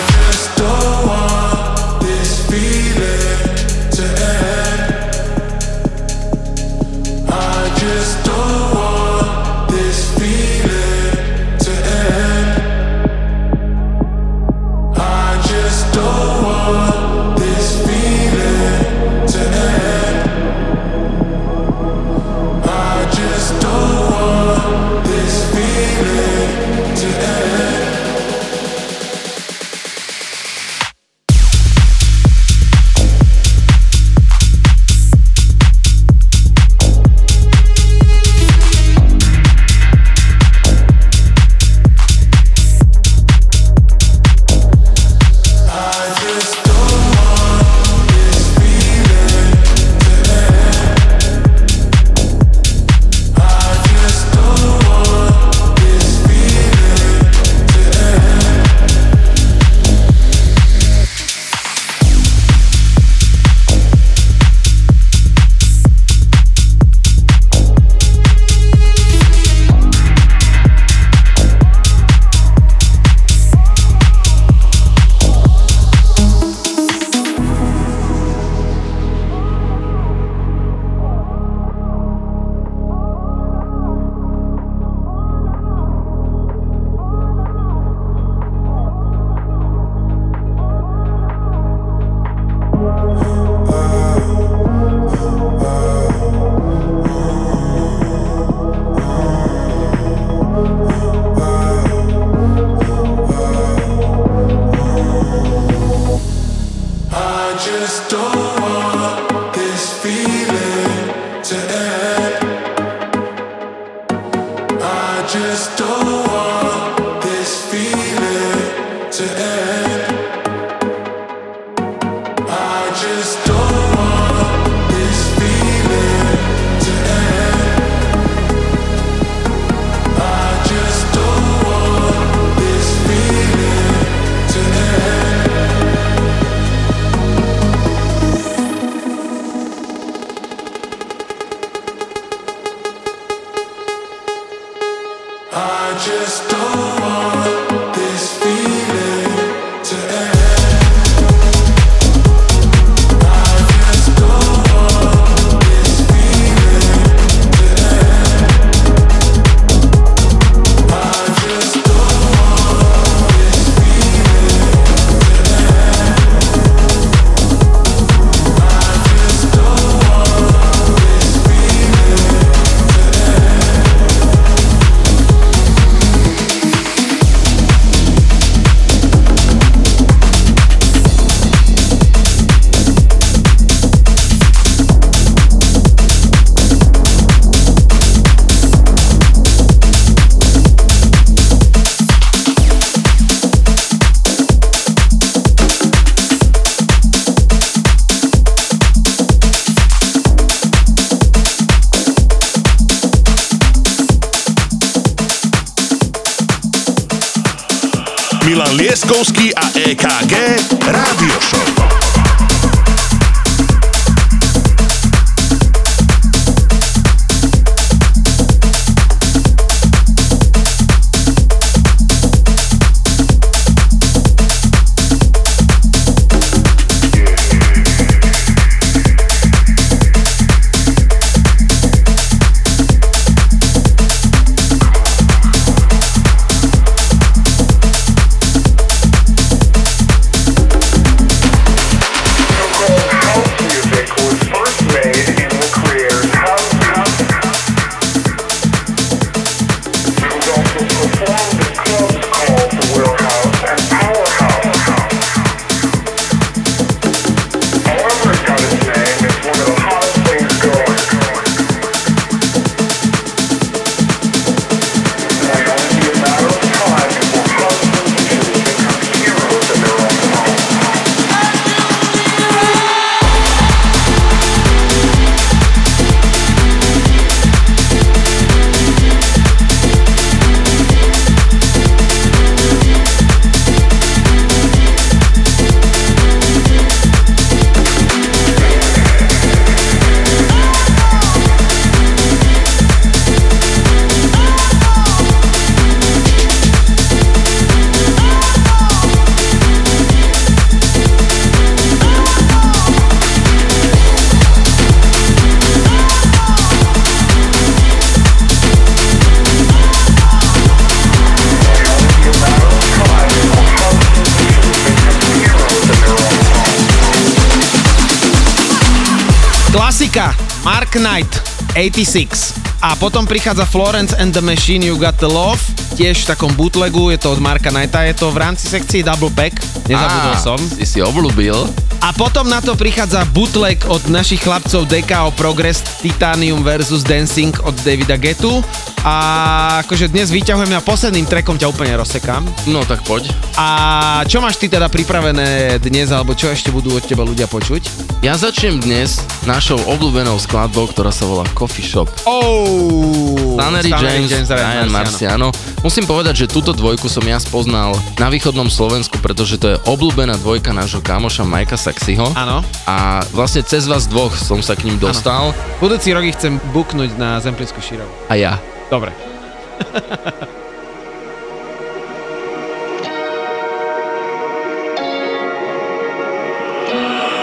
Mark 320.91 321.07
Knight, 321.07 321.33
86. 321.79 322.59
A 322.83 322.99
potom 322.99 323.23
prichádza 323.23 323.63
Florence 323.63 324.11
and 324.19 324.35
the 324.35 324.43
Machine, 324.43 324.83
You 324.83 324.99
Got 324.99 325.23
the 325.23 325.31
Love, 325.31 325.63
tiež 325.95 326.27
v 326.27 326.35
takom 326.35 326.51
bootlegu, 326.51 327.15
je 327.15 327.17
to 327.23 327.31
od 327.31 327.39
Marka 327.39 327.71
Knighta, 327.71 328.03
je 328.03 328.11
to 328.11 328.27
v 328.27 328.43
rámci 328.43 328.67
sekcie 328.67 328.99
Double 328.99 329.31
Pack, 329.31 329.55
nezabudol 329.87 330.35
Á, 330.35 330.43
som. 330.43 330.59
Si 330.59 330.83
si 330.83 330.99
obľúbil. 330.99 331.55
A 332.03 332.11
potom 332.11 332.43
na 332.43 332.59
to 332.59 332.75
prichádza 332.75 333.23
bootleg 333.31 333.79
od 333.87 334.03
našich 334.11 334.43
chlapcov 334.43 334.83
DKO 334.83 335.31
Progress 335.39 335.79
Titanium 336.03 336.59
versus 336.59 337.07
Dancing 337.07 337.55
od 337.63 337.71
Davida 337.87 338.19
Getu. 338.19 338.59
A 339.01 339.81
akože 339.81 340.13
dnes 340.13 340.29
vyťahujem 340.29 340.77
a 340.77 340.85
posledným 340.85 341.25
trackom 341.25 341.57
ťa 341.57 341.73
úplne 341.73 341.97
rozsekám. 341.97 342.45
No 342.69 342.85
tak 342.85 343.01
poď. 343.01 343.33
A 343.57 344.21
čo 344.29 344.37
máš 344.37 344.61
ty 344.61 344.69
teda 344.69 344.93
pripravené 344.93 345.81
dnes, 345.81 346.13
alebo 346.13 346.37
čo 346.37 346.53
ešte 346.53 346.69
budú 346.69 346.93
od 346.93 347.01
teba 347.01 347.25
ľudia 347.25 347.49
počuť? 347.49 347.81
Ja 348.21 348.37
začnem 348.37 348.77
dnes 348.77 349.25
našou 349.49 349.81
obľúbenou 349.89 350.37
skladbou, 350.37 350.85
ktorá 350.93 351.09
sa 351.09 351.25
volá 351.25 351.49
Coffee 351.57 351.81
Shop. 351.81 352.05
Oh, 352.29 353.57
Stanley 353.57 353.89
James, 353.89 354.45
Ryan 354.45 354.93
Marciano. 354.93 355.49
Musím 355.81 356.05
povedať, 356.05 356.45
že 356.45 356.53
túto 356.53 356.69
dvojku 356.69 357.09
som 357.09 357.25
ja 357.25 357.41
spoznal 357.41 357.97
na 358.21 358.29
východnom 358.29 358.69
Slovensku, 358.69 359.17
pretože 359.17 359.57
to 359.57 359.73
je 359.73 359.81
obľúbená 359.89 360.37
dvojka 360.37 360.77
nášho 360.77 361.01
kamoša 361.01 361.41
Majka 361.41 361.73
Saxiho. 361.73 362.37
Áno. 362.37 362.61
A 362.85 363.25
vlastne 363.33 363.65
cez 363.65 363.89
vás 363.89 364.05
dvoch 364.05 364.37
som 364.37 364.61
sa 364.61 364.77
k 364.77 364.85
ním 364.85 365.01
dostal. 365.01 365.57
Budúci 365.81 366.13
rok 366.13 366.21
ich 366.21 366.37
chcem 366.37 366.61
buknúť 366.69 367.17
na 367.17 367.41
Zemplínsku 367.41 367.81
šírovu. 367.81 368.13
A 368.29 368.37
ja. 368.37 368.61
Dobre. 368.91 369.15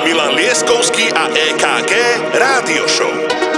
Milan 0.05 0.37
Lieskovský 0.37 1.09
a 1.09 1.33
EKG 1.33 1.93
Rádio 2.37 2.85
Show. 2.85 3.58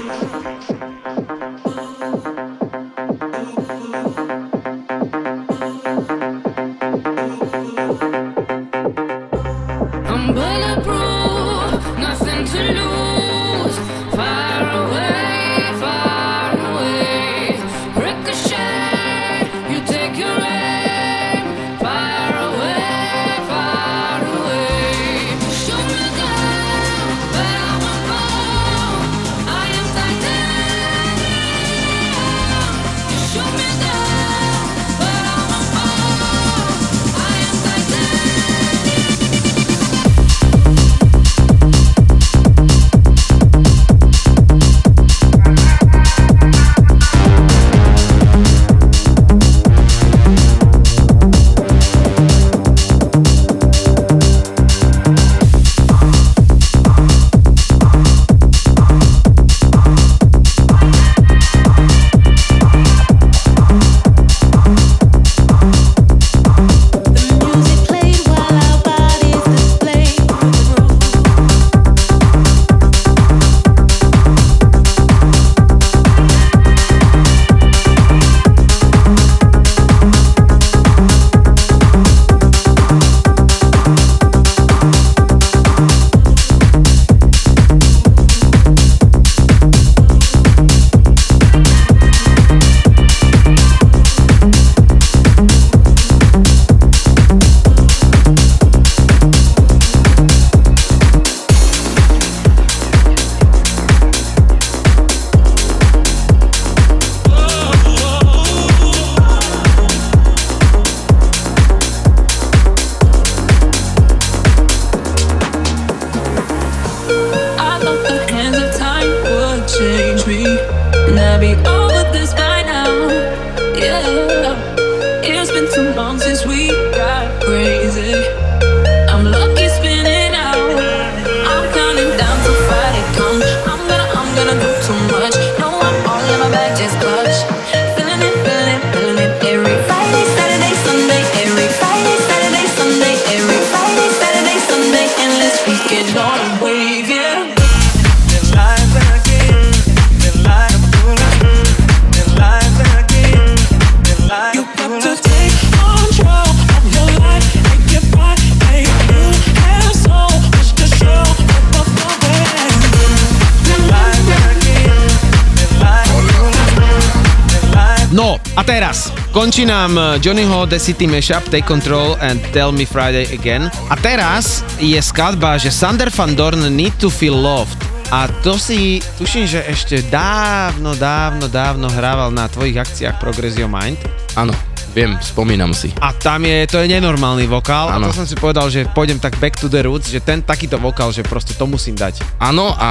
Johnnyho 170.17 170.67
The 170.67 170.79
City 170.79 171.07
Mashup, 171.07 171.47
Take 171.47 171.67
Control 171.67 172.17
and 172.19 172.41
Tell 172.51 172.71
Me 172.71 172.83
Friday 172.83 173.29
Again. 173.31 173.71
A 173.87 173.95
teraz 173.95 174.65
je 174.81 174.97
skladba, 174.99 175.55
že 175.55 175.71
Sander 175.71 176.09
van 176.09 176.35
Dorn 176.35 176.63
Need 176.73 176.99
to 176.99 177.07
Feel 177.07 177.35
Loved. 177.35 177.77
A 178.11 178.27
to 178.43 178.59
si, 178.59 178.99
tuším, 179.15 179.47
že 179.47 179.63
ešte 179.63 180.03
dávno, 180.11 180.91
dávno, 180.99 181.47
dávno 181.47 181.87
hrával 181.87 182.35
na 182.35 182.51
tvojich 182.51 182.75
akciách 182.75 183.23
Progress 183.23 183.55
Mind. 183.55 183.99
Áno 184.35 184.51
viem, 184.91 185.15
spomínam 185.19 185.71
si. 185.71 185.91
A 185.99 186.11
tam 186.11 186.43
je, 186.43 186.67
to 186.67 186.83
je 186.83 186.87
nenormálny 186.91 187.47
vokál. 187.47 187.89
A 187.89 187.97
Áno. 187.97 188.11
to 188.11 188.23
som 188.23 188.27
si 188.27 188.35
povedal, 188.35 188.67
že 188.67 188.87
pôjdem 188.91 189.17
tak 189.17 189.35
back 189.39 189.57
to 189.57 189.71
the 189.71 189.81
roots, 189.81 190.11
že 190.11 190.19
ten 190.19 190.43
takýto 190.43 190.77
vokál, 190.77 191.11
že 191.11 191.23
proste 191.23 191.55
to 191.55 191.65
musím 191.65 191.95
dať. 191.95 192.21
Áno, 192.37 192.73
a 192.75 192.89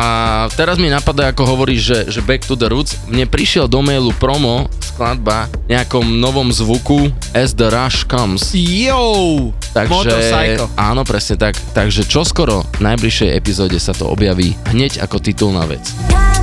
teraz 0.55 0.81
mi 0.81 0.89
napadá, 0.89 1.31
ako 1.31 1.57
hovoríš, 1.57 1.81
že, 1.81 1.99
že 2.09 2.21
Back 2.21 2.47
to 2.47 2.55
the 2.55 2.69
Roots. 2.69 2.97
Mne 3.11 3.27
prišiel 3.27 3.67
do 3.67 3.83
mailu 3.83 4.15
promo 4.17 4.71
skladba 4.81 5.51
nejakom 5.67 6.19
novom 6.19 6.49
zvuku 6.51 7.11
As 7.33 7.53
the 7.53 7.69
Rush 7.69 8.07
Comes. 8.07 8.53
Yo! 8.55 9.51
Takže, 9.71 9.91
Motorcycle. 9.91 10.67
áno, 10.75 11.03
presne 11.07 11.39
tak. 11.39 11.55
Takže 11.73 12.07
čoskoro 12.07 12.67
v 12.79 12.81
najbližšej 12.91 13.31
epizóde 13.35 13.79
sa 13.79 13.95
to 13.95 14.11
objaví 14.11 14.59
hneď 14.71 14.99
ako 15.03 15.23
titulná 15.23 15.63
vec. 15.71 15.83
Catch 16.11 16.40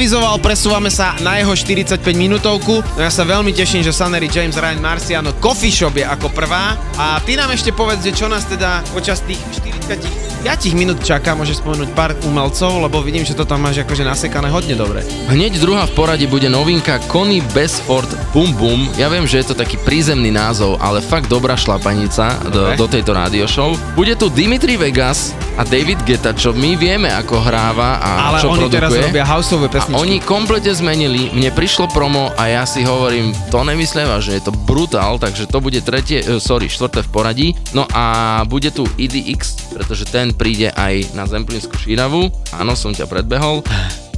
avizoval, 0.00 0.40
presúvame 0.40 0.88
sa 0.88 1.12
na 1.20 1.36
jeho 1.36 1.52
45 1.52 2.00
minútovku. 2.16 2.80
No 2.96 3.00
ja 3.04 3.12
sa 3.12 3.20
veľmi 3.20 3.52
teším, 3.52 3.84
že 3.84 3.92
Sanery 3.92 4.32
James 4.32 4.56
Ryan 4.56 4.80
Marciano 4.80 5.36
Coffee 5.36 5.68
Shop 5.68 5.92
je 5.92 6.08
ako 6.08 6.32
prvá. 6.32 6.72
A 6.96 7.20
ty 7.20 7.36
nám 7.36 7.52
ešte 7.52 7.68
povedz, 7.68 8.00
že 8.00 8.16
čo 8.16 8.24
nás 8.24 8.48
teda 8.48 8.80
počas 8.96 9.20
tých 9.28 9.36
45 9.60 10.72
minút 10.72 11.04
čaká, 11.04 11.36
môžeš 11.36 11.60
spomenúť 11.60 11.92
pár 11.92 12.16
umelcov, 12.24 12.80
lebo 12.80 13.04
vidím, 13.04 13.28
že 13.28 13.36
to 13.36 13.44
tam 13.44 13.60
máš 13.60 13.84
akože 13.84 14.08
nasekané 14.08 14.48
hodne 14.48 14.72
dobre. 14.72 15.04
Hneď 15.28 15.60
druhá 15.60 15.84
v 15.84 15.92
poradí 15.92 16.24
bude 16.24 16.48
novinka 16.48 16.96
Connie 17.04 17.44
Besford 17.52 18.08
Bum 18.32 18.56
Bum. 18.56 18.88
Ja 18.96 19.12
viem, 19.12 19.28
že 19.28 19.44
je 19.44 19.52
to 19.52 19.54
taký 19.60 19.76
prízemný 19.84 20.32
názov, 20.32 20.80
ale 20.80 21.04
fakt 21.04 21.28
dobrá 21.28 21.60
šlapanica 21.60 22.40
do, 22.48 22.72
Dobre. 22.72 22.80
do 22.80 22.86
tejto 22.88 23.12
radio 23.12 23.44
show. 23.44 23.76
Bude 23.92 24.16
tu 24.16 24.32
Dimitri 24.32 24.80
Vegas 24.80 25.36
a 25.60 25.62
David 25.68 26.08
Guetta, 26.08 26.32
čo 26.32 26.56
my 26.56 26.72
vieme, 26.72 27.12
ako 27.12 27.36
hráva 27.44 28.00
a 28.00 28.32
Ale 28.32 28.40
čo 28.40 28.56
oni 28.56 28.72
teraz 28.72 28.88
produkuje. 28.88 29.12
robia 29.12 29.24
houseové 29.28 29.68
A 29.68 29.72
pesničky. 29.76 30.00
oni 30.00 30.16
komplete 30.24 30.72
zmenili, 30.72 31.28
mne 31.36 31.52
prišlo 31.52 31.84
promo 31.92 32.32
a 32.32 32.48
ja 32.48 32.64
si 32.64 32.80
hovorím, 32.80 33.36
to 33.52 33.60
nemyslím 33.60 34.08
vážne, 34.08 34.40
je 34.40 34.48
to 34.48 34.56
brutál, 34.64 35.20
takže 35.20 35.44
to 35.52 35.60
bude 35.60 35.76
tretie, 35.84 36.24
eh, 36.24 36.40
sorry, 36.40 36.72
štvrté 36.72 37.04
v 37.04 37.10
poradí. 37.12 37.48
No 37.76 37.84
a 37.92 38.40
bude 38.48 38.72
tu 38.72 38.88
EDX, 38.96 39.76
pretože 39.76 40.08
ten 40.08 40.32
príde 40.32 40.72
aj 40.72 41.12
na 41.12 41.28
Zemplínsku 41.28 41.76
šíravu. 41.76 42.32
Áno, 42.56 42.72
som 42.72 42.96
ťa 42.96 43.04
predbehol. 43.04 43.60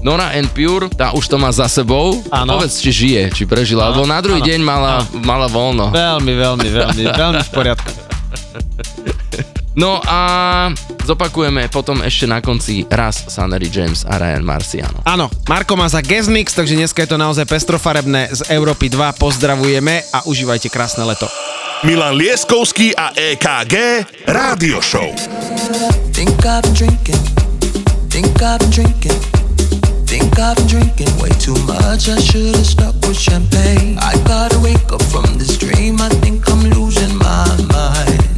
Nora 0.03 0.35
and 0.35 0.51
Pure, 0.51 0.91
tá 0.91 1.15
už 1.15 1.31
to 1.31 1.39
má 1.39 1.55
za 1.55 1.71
sebou. 1.71 2.19
Áno. 2.35 2.59
Povedz, 2.59 2.83
či 2.83 2.91
žije, 2.91 3.31
či 3.31 3.47
prežila, 3.47 3.95
lebo 3.95 4.03
na 4.03 4.19
druhý 4.19 4.43
áno, 4.43 4.51
deň 4.51 4.61
mala, 4.61 4.93
mala 5.23 5.47
voľno. 5.47 5.95
Veľmi, 5.95 6.33
veľmi, 6.35 6.69
veľmi, 6.75 7.03
veľmi 7.15 7.41
v 7.47 7.51
poriadku. 7.55 7.82
No 9.73 10.05
a 10.05 10.69
zopakujeme 11.09 11.65
potom 11.73 12.05
ešte 12.05 12.29
na 12.29 12.45
konci 12.45 12.85
raz 12.93 13.25
Sunnery 13.33 13.73
James 13.73 14.05
a 14.05 14.21
Ryan 14.21 14.45
Marciano. 14.45 15.01
Áno, 15.09 15.33
Marko 15.49 15.81
má 15.81 15.89
za 15.89 16.05
guest 16.05 16.29
mix, 16.29 16.53
takže 16.53 16.77
dneska 16.77 17.01
je 17.05 17.17
to 17.17 17.17
naozaj 17.17 17.49
pestrofarebné 17.49 18.29
z 18.37 18.53
Európy 18.53 18.93
2. 18.93 19.17
Pozdravujeme 19.17 20.05
a 20.13 20.29
užívajte 20.29 20.69
krásne 20.69 21.09
leto. 21.09 21.25
Milan 21.89 22.15
Lieskovský 22.15 22.93
a 22.95 23.17
EKG 23.17 23.75
Rádio 24.29 24.79
Show. 24.85 25.09
Think 26.13 26.45
I've 26.45 26.63
been 26.63 26.77
drinking, 26.77 27.23
think 28.13 28.39
I've 28.45 28.61
been 28.61 28.71
drinking, 28.71 29.19
think 30.05 30.37
I've 30.39 30.55
been 30.55 30.69
drinking 30.69 31.11
way 31.19 31.33
too 31.41 31.57
much. 31.65 32.13
I 32.13 32.21
should 32.21 32.55
have 32.55 32.69
stuck 32.69 32.95
with 33.09 33.19
champagne. 33.19 33.97
I 33.99 34.15
gotta 34.29 34.61
wake 34.61 34.93
up 34.93 35.03
from 35.09 35.41
this 35.41 35.57
dream. 35.57 35.99
I 35.99 36.13
think 36.21 36.45
I'm 36.47 36.61
losing 36.71 37.17
my 37.19 37.49
mind. 37.73 38.32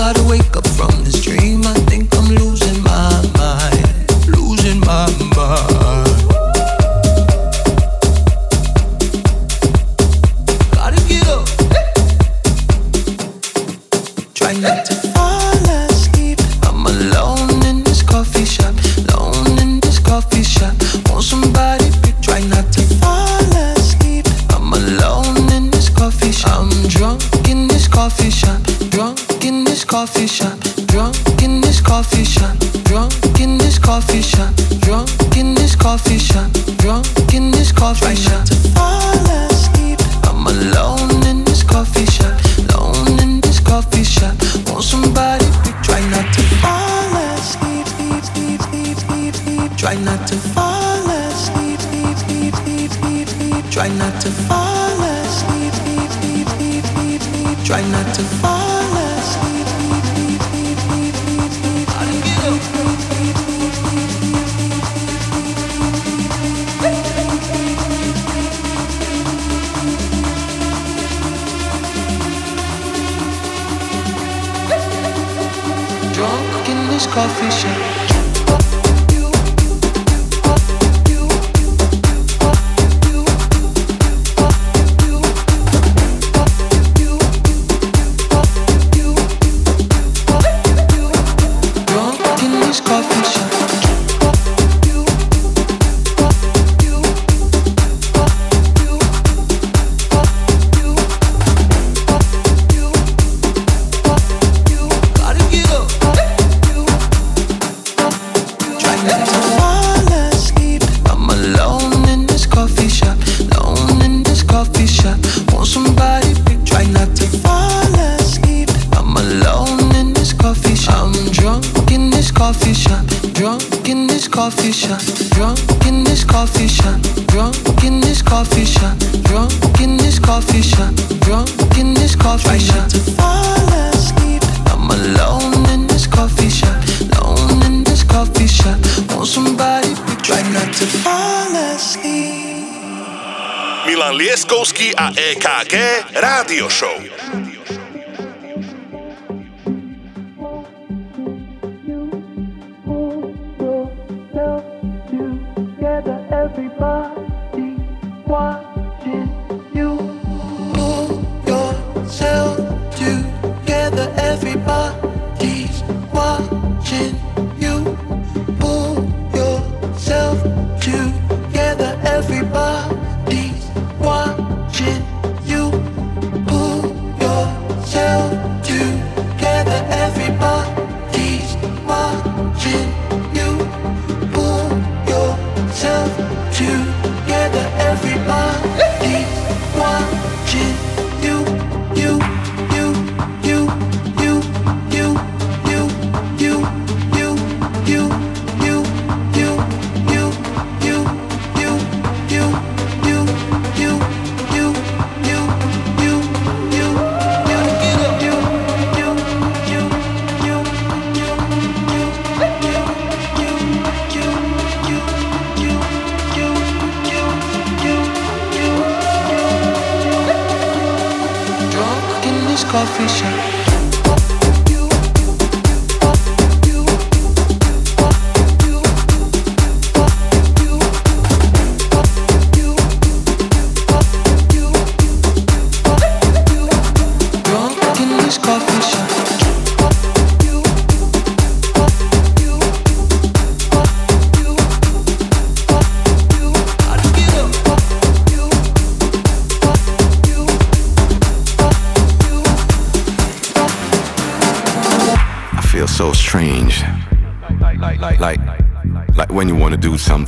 gotta 0.00 0.22
wake 0.24 0.56
up 0.56 0.66
from 0.66 1.04
this 1.04 1.20
dream. 1.22 1.60
I 1.62 1.74
think 1.90 2.08
I'm 2.16 2.28
losing 2.34 2.82
my 2.82 3.10
mind, 3.36 3.86
losing 4.34 4.80
my 4.80 5.06
mind. 5.36 6.16
Gotta 10.72 11.00
get 11.06 11.28
up. 11.28 11.46
Not 14.62 14.84
to 14.86 14.94
fall 15.12 15.68
asleep. 15.84 16.38
I'm 16.64 16.86
alone. 16.86 17.29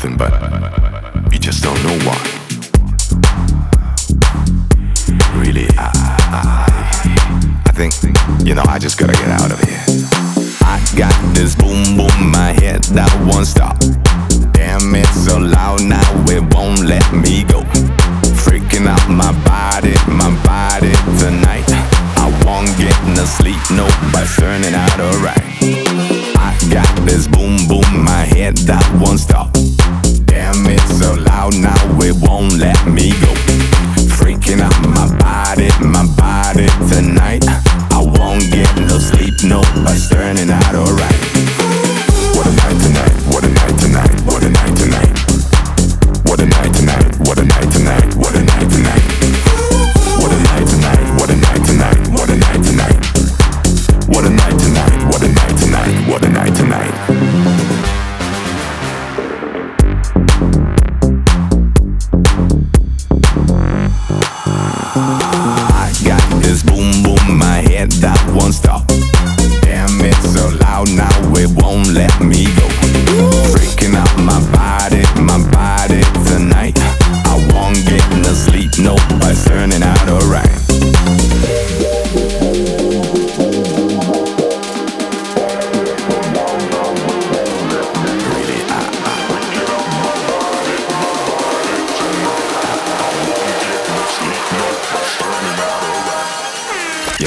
nothing 0.04 0.16
but 0.16 0.31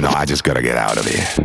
Know, 0.06 0.12
I 0.12 0.24
just 0.24 0.44
gotta 0.44 0.62
get 0.62 0.78
out 0.78 0.98
of 0.98 1.06
here. 1.08 1.36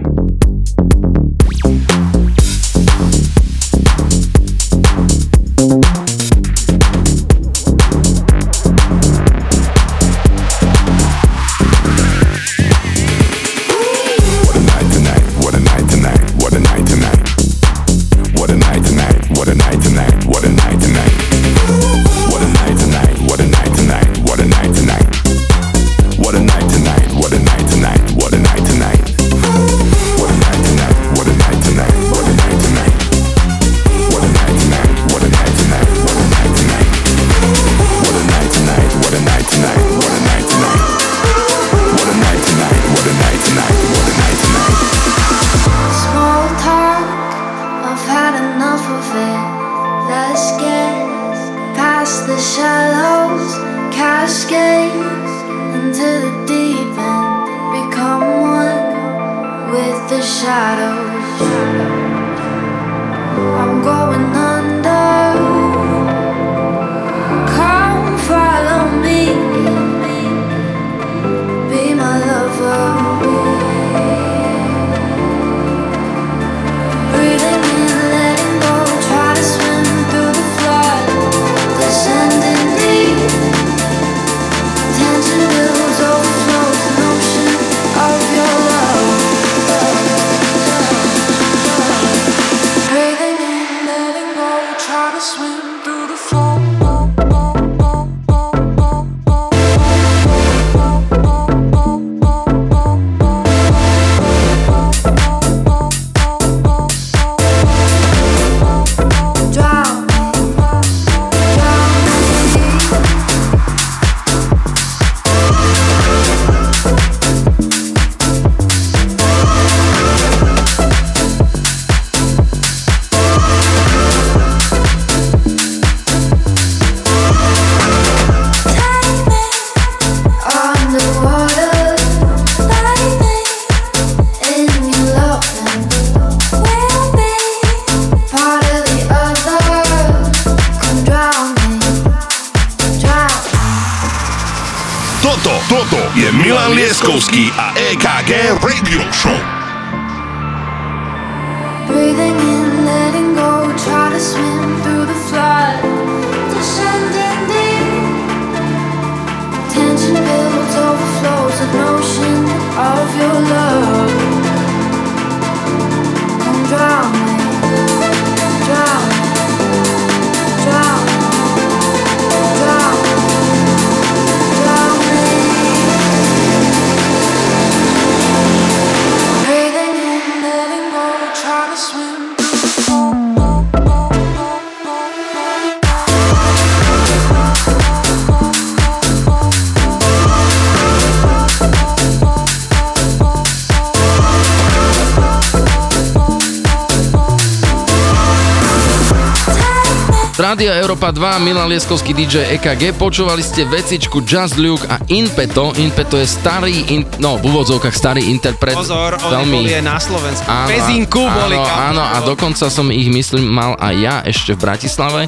2, 201.11 201.43
Milan 201.43 201.67
Lieskovský 201.71 202.15
DJ 202.15 202.57
EKG, 202.59 202.95
počúvali 202.95 203.43
ste 203.43 203.67
vecičku 203.67 204.23
Just 204.23 204.59
Luke 204.59 204.87
a 204.87 204.99
Inpeto, 205.11 205.75
Inpeto 205.77 206.17
je 206.17 206.27
starý, 206.27 206.87
in, 206.91 207.03
no 207.19 207.39
v 207.39 207.51
úvodzovkách 207.51 207.95
starý 207.95 208.27
interpret. 208.31 208.79
Pozor, 208.79 209.19
veľmi... 209.19 209.67
boli 209.67 209.79
na 209.83 209.99
Slovensku, 209.99 210.47
áno, 210.47 210.69
Pezinku 210.71 211.23
boli. 211.27 211.59
Áno, 211.59 211.99
áno, 211.99 212.03
a 212.03 212.17
dokonca 212.23 212.71
som 212.71 212.89
ich 212.95 213.11
myslím 213.11 213.47
mal 213.47 213.75
aj 213.79 213.95
ja 213.99 214.17
ešte 214.23 214.55
v 214.55 214.59
Bratislave 214.63 215.21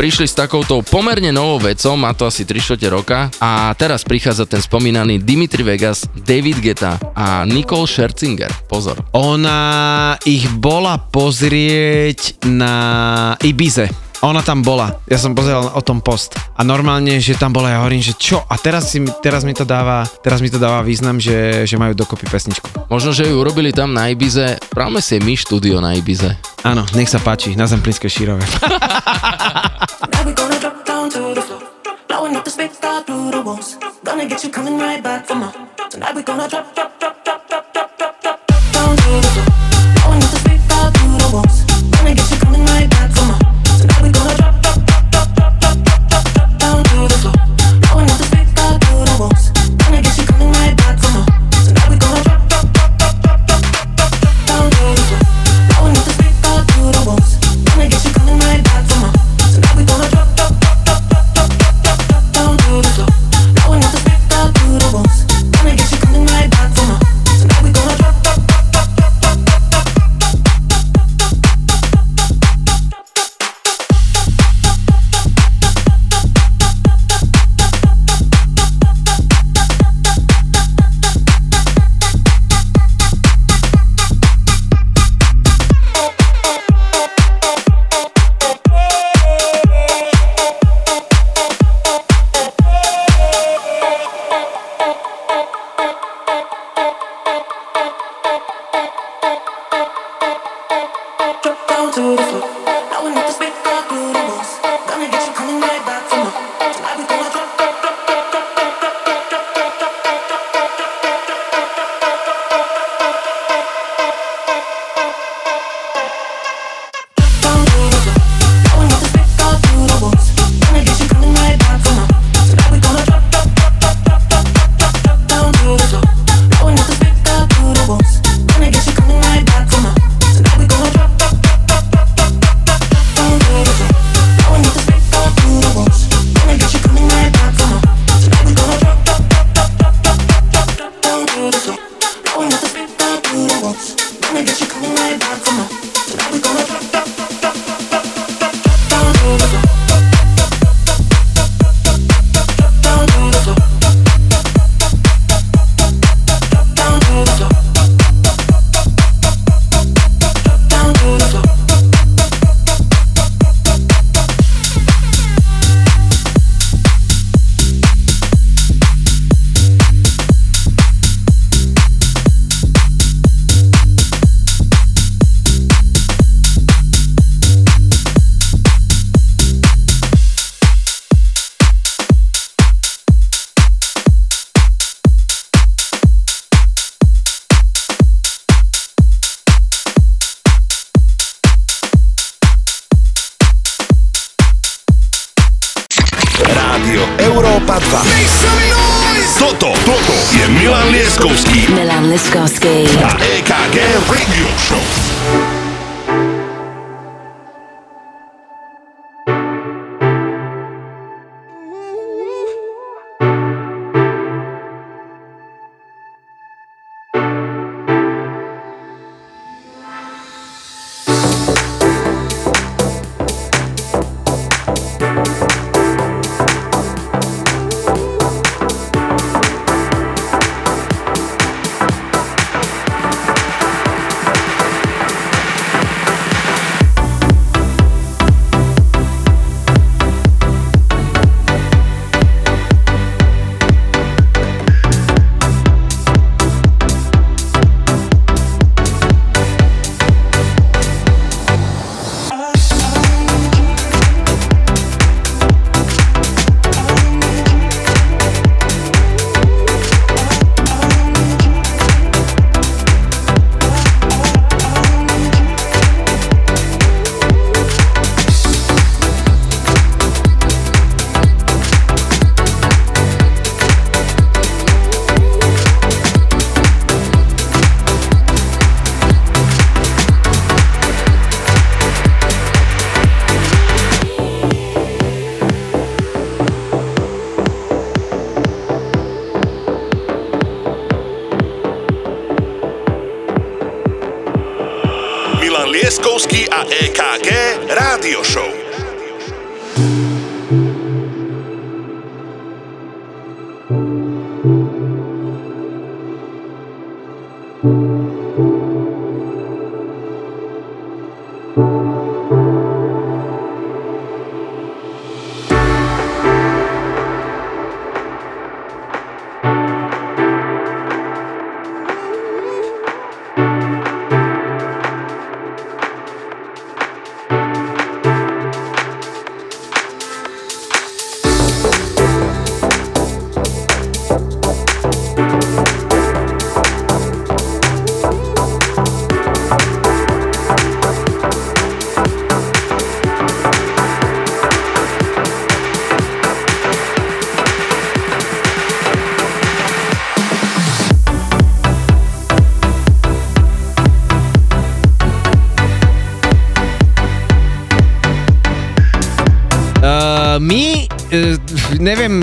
prišli 0.00 0.24
s 0.24 0.32
takouto 0.32 0.80
pomerne 0.80 1.28
novou 1.28 1.60
vecou, 1.60 1.92
má 1.92 2.16
to 2.16 2.24
asi 2.24 2.48
3 2.48 2.80
roka 2.88 3.28
a 3.36 3.68
teraz 3.76 4.00
prichádza 4.00 4.48
ten 4.48 4.64
spomínaný 4.64 5.20
Dimitri 5.20 5.60
Vegas, 5.60 6.08
David 6.16 6.56
Geta 6.64 6.96
a 7.12 7.44
Nicole 7.44 7.84
Scherzinger. 7.84 8.48
Pozor. 8.64 8.96
Ona 9.12 10.16
ich 10.24 10.48
bola 10.56 10.96
pozrieť 10.96 12.40
na 12.48 13.36
Ibize. 13.44 14.09
A 14.20 14.28
ona 14.28 14.44
tam 14.44 14.60
bola. 14.60 15.00
Ja 15.08 15.16
som 15.16 15.32
pozeral 15.32 15.72
o 15.72 15.82
tom 15.82 16.04
post. 16.04 16.36
A 16.56 16.60
normálne, 16.60 17.16
že 17.24 17.40
tam 17.40 17.56
bola, 17.56 17.72
ja 17.72 17.80
hovorím, 17.80 18.04
že 18.04 18.12
čo? 18.14 18.44
A 18.46 18.60
teraz, 18.60 18.92
si, 18.92 19.00
teraz, 19.24 19.48
mi, 19.48 19.56
to 19.56 19.64
dáva, 19.64 20.04
teraz 20.20 20.44
mi 20.44 20.52
to 20.52 20.60
dáva 20.60 20.84
význam, 20.84 21.16
že, 21.16 21.64
že 21.64 21.80
majú 21.80 21.96
dokopy 21.96 22.28
pesničku. 22.28 22.92
Možno, 22.92 23.16
že 23.16 23.24
ju 23.24 23.40
urobili 23.40 23.72
tam 23.72 23.96
na 23.96 24.12
Ibize. 24.12 24.60
Práme 24.68 25.00
si 25.00 25.16
my 25.16 25.34
štúdio 25.34 25.80
na 25.80 25.96
Ibize. 25.96 26.36
Áno, 26.62 26.84
nech 26.92 27.08
sa 27.08 27.16
páči, 27.16 27.56
na 27.56 27.64
Zemplínskej 27.64 28.12
Šírove. 28.12 28.44
Gonna. 35.30 35.52
Tonight 35.90 36.14
we 36.14 36.22
gonna 36.22 36.48
drop, 36.48 36.74
drop. 36.74 36.99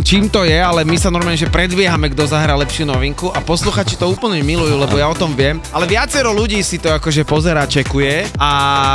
Čím 0.08 0.32
to 0.32 0.48
je, 0.48 0.56
ale 0.56 0.88
my 0.88 0.96
sa 0.96 1.12
normálne, 1.12 1.36
že 1.36 1.52
predbiehame, 1.52 2.08
kto 2.16 2.32
zahrá 2.32 2.56
lepšiu 2.56 2.88
novinku 2.88 3.28
a 3.28 3.44
posluchači 3.44 4.00
to 4.00 4.08
úplne 4.08 4.40
milujú, 4.40 4.80
lebo 4.80 4.96
ja 4.96 5.12
o 5.12 5.20
tom 5.20 5.36
viem. 5.36 5.60
Ale 5.76 5.84
viacero 5.84 6.32
ľudí 6.32 6.64
si 6.64 6.80
to 6.80 6.96
akože 6.96 7.28
pozerá, 7.28 7.68
čekuje 7.68 8.24
a 8.40 8.52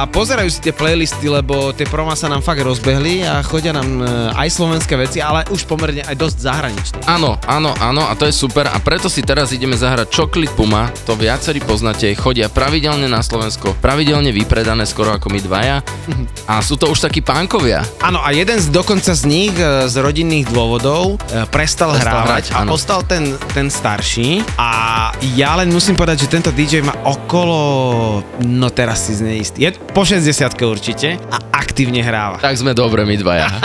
pozerajú 0.08 0.48
si 0.48 0.64
tie 0.64 0.72
playlisty, 0.72 1.28
lebo 1.28 1.76
tie 1.76 1.84
proma 1.84 2.16
sa 2.16 2.32
nám 2.32 2.40
fakt 2.40 2.64
rozbehli 2.64 3.28
a 3.28 3.44
chodia 3.44 3.76
nám 3.76 4.00
uh, 4.00 4.40
aj 4.40 4.48
slovenské 4.56 4.96
veci, 4.96 5.20
ale 5.20 5.44
už 5.52 5.68
pomerne 5.68 6.00
aj 6.00 6.16
dosť 6.16 6.36
zahraničné. 6.48 6.98
Áno, 7.04 7.36
áno, 7.44 7.76
áno 7.76 8.08
a 8.08 8.16
to 8.16 8.24
je 8.24 8.32
super 8.32 8.72
a 8.72 8.80
preto 8.80 9.12
si 9.12 9.20
teraz 9.20 9.52
ideme 9.52 9.76
zahrať 9.76 10.08
Chocolate 10.08 10.56
Puma, 10.56 10.88
to 11.04 11.12
viacerí 11.12 11.60
poznáte, 11.60 12.08
chodia 12.16 12.48
pravidelne 12.48 13.04
na 13.04 13.20
Slovensko, 13.20 13.76
pravidelne 13.84 14.32
vypredané 14.32 14.88
skoro 14.88 15.12
ako 15.12 15.28
my 15.28 15.44
dvaja 15.44 15.84
a 16.52 16.60
sú 16.60 16.76
to 16.76 16.92
už 16.92 17.08
takí 17.08 17.24
pánkovia. 17.24 17.80
Áno, 18.04 18.20
a 18.20 18.28
jeden 18.36 18.60
z 18.60 18.68
dokonca 18.68 19.16
z 19.16 19.24
nich 19.24 19.56
e, 19.56 19.88
z 19.88 19.96
rodinných 19.96 20.52
dôvodov 20.52 21.16
e, 21.16 21.48
prestal, 21.48 21.96
Prestal 21.96 21.96
hrávať 21.96 22.28
hrať, 22.28 22.44
a 22.52 22.56
áno. 22.60 22.76
ostal 22.76 23.00
ten, 23.08 23.40
ten 23.56 23.72
starší 23.72 24.44
a 24.60 24.68
ja 25.32 25.56
len 25.56 25.72
musím 25.72 25.96
povedať, 25.96 26.28
že 26.28 26.28
tento 26.28 26.52
DJ 26.52 26.84
má 26.84 26.92
okolo, 27.08 28.20
no 28.44 28.68
teraz 28.68 29.08
si 29.08 29.16
zneistý, 29.16 29.64
je 29.64 29.70
po 29.96 30.04
60 30.04 30.28
určite 30.68 31.16
a 31.32 31.36
aktívne 31.56 32.04
hráva. 32.04 32.36
Tak 32.36 32.60
sme 32.60 32.76
dobre 32.76 33.08
my 33.08 33.16
dvaja. 33.16 33.48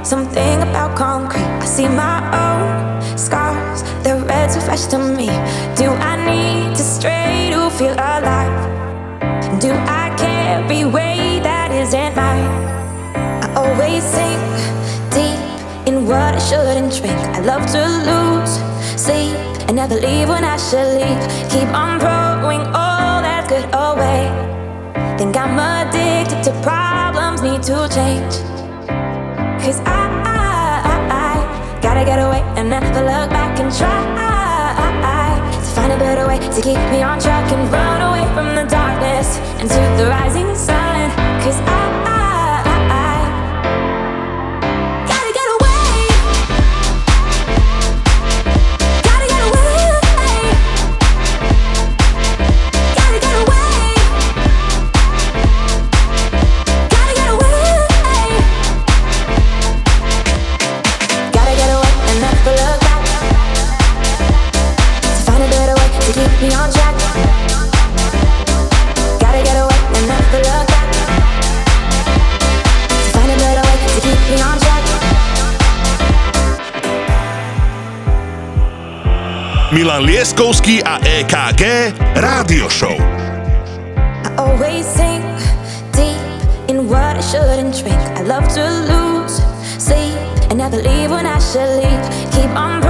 Something 0.00 0.64
about 0.64 0.96
concrete. 0.96 1.44
I 1.60 1.66
see 1.68 1.86
my 1.86 2.24
own 2.32 2.98
scars. 3.20 3.84
The 4.02 4.16
red 4.26 4.50
too 4.50 4.58
fresh 4.58 4.88
to 4.90 4.98
me. 4.98 5.28
Do 5.76 5.92
I 5.92 6.16
need 6.24 6.74
to 6.74 6.82
stray 6.82 7.52
to 7.52 7.68
feel 7.70 7.92
alive? 7.92 8.58
Do 9.60 9.70
I 9.70 9.99
carry 10.50 10.84
way 10.84 11.38
that 11.46 11.70
isn't 11.70 12.12
mine? 12.18 12.50
I 13.44 13.46
always 13.62 14.02
sink 14.14 14.42
deep 15.14 15.38
in 15.88 15.96
what 16.08 16.32
I 16.38 16.40
shouldn't 16.48 16.90
drink. 16.98 17.20
I 17.36 17.40
love 17.50 17.64
to 17.76 17.82
lose 18.08 18.52
sleep 19.06 19.36
and 19.68 19.76
never 19.76 19.94
leave 19.94 20.28
when 20.28 20.44
I 20.54 20.56
should 20.66 20.90
leave. 20.98 21.22
Keep 21.52 21.70
on 21.82 21.94
throwing 22.02 22.64
all 22.82 23.16
that's 23.26 23.46
good 23.52 23.66
away. 23.86 24.22
Think 25.18 25.36
I'm 25.36 25.56
addicted 25.70 26.42
to 26.46 26.52
problems, 26.66 27.42
need 27.46 27.62
to 27.70 27.78
change. 27.96 28.34
Cause 29.62 29.78
I, 29.98 30.02
I, 30.34 30.76
I, 30.94 30.96
I 31.24 31.80
gotta 31.80 32.04
get 32.04 32.18
away 32.26 32.42
and 32.58 32.70
never 32.70 33.02
look 33.10 33.28
back 33.38 33.60
and 33.60 33.70
try 33.78 34.29
find 35.74 35.92
a 35.92 35.98
better 35.98 36.26
way 36.26 36.38
to 36.38 36.60
keep 36.60 36.78
me 36.90 37.02
on 37.02 37.20
track 37.20 37.50
and 37.52 37.70
run 37.72 38.02
away 38.02 38.24
from 38.34 38.54
the 38.54 38.64
darkness 38.68 39.38
into 39.60 39.80
the 40.02 40.08
rising 40.08 40.54
sun. 40.54 41.10
Cause 41.42 41.60
I, 41.60 42.09
Milan 80.00 80.16
Lieskovský 80.16 80.80
a 80.80 80.96
EKG 81.04 81.92
Rádio 82.16 82.72
Show. 82.72 82.96
I 84.24 84.32
always 84.40 84.88
sink 84.88 85.20
deep 85.92 86.16
in 86.72 86.88
what 86.88 87.20
I 87.20 87.20
shouldn't 87.20 87.76
drink. 87.76 88.00
I 88.16 88.24
love 88.24 88.48
to 88.56 88.64
lose 88.88 89.44
never 90.56 90.80
leave 90.80 91.12
when 91.12 91.28
I 91.28 91.36
should 91.36 91.84
leave. 91.84 92.04
Keep 92.32 92.48
on 92.56 92.80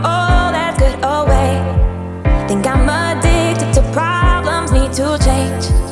all 0.00 0.48
that's 0.48 0.80
good 0.80 0.96
away. 1.04 1.60
Think 2.48 2.64
I'm 2.64 2.88
addicted 2.88 3.68
to 3.76 3.82
problems, 3.92 4.72
need 4.72 4.96
to 4.96 5.20
change. 5.20 5.87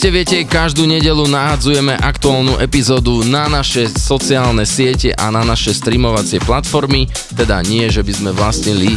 iste 0.00 0.16
viete, 0.16 0.48
každú 0.48 0.88
nedelu 0.88 1.28
nahadzujeme 1.28 1.92
aktuálnu 1.92 2.56
epizódu 2.56 3.20
na 3.20 3.52
naše 3.52 3.84
sociálne 3.84 4.64
siete 4.64 5.12
a 5.12 5.28
na 5.28 5.44
naše 5.44 5.76
streamovacie 5.76 6.40
platformy, 6.40 7.04
teda 7.36 7.60
nie, 7.60 7.84
že 7.92 8.00
by 8.00 8.08
sme 8.08 8.30
vlastnili 8.32 8.96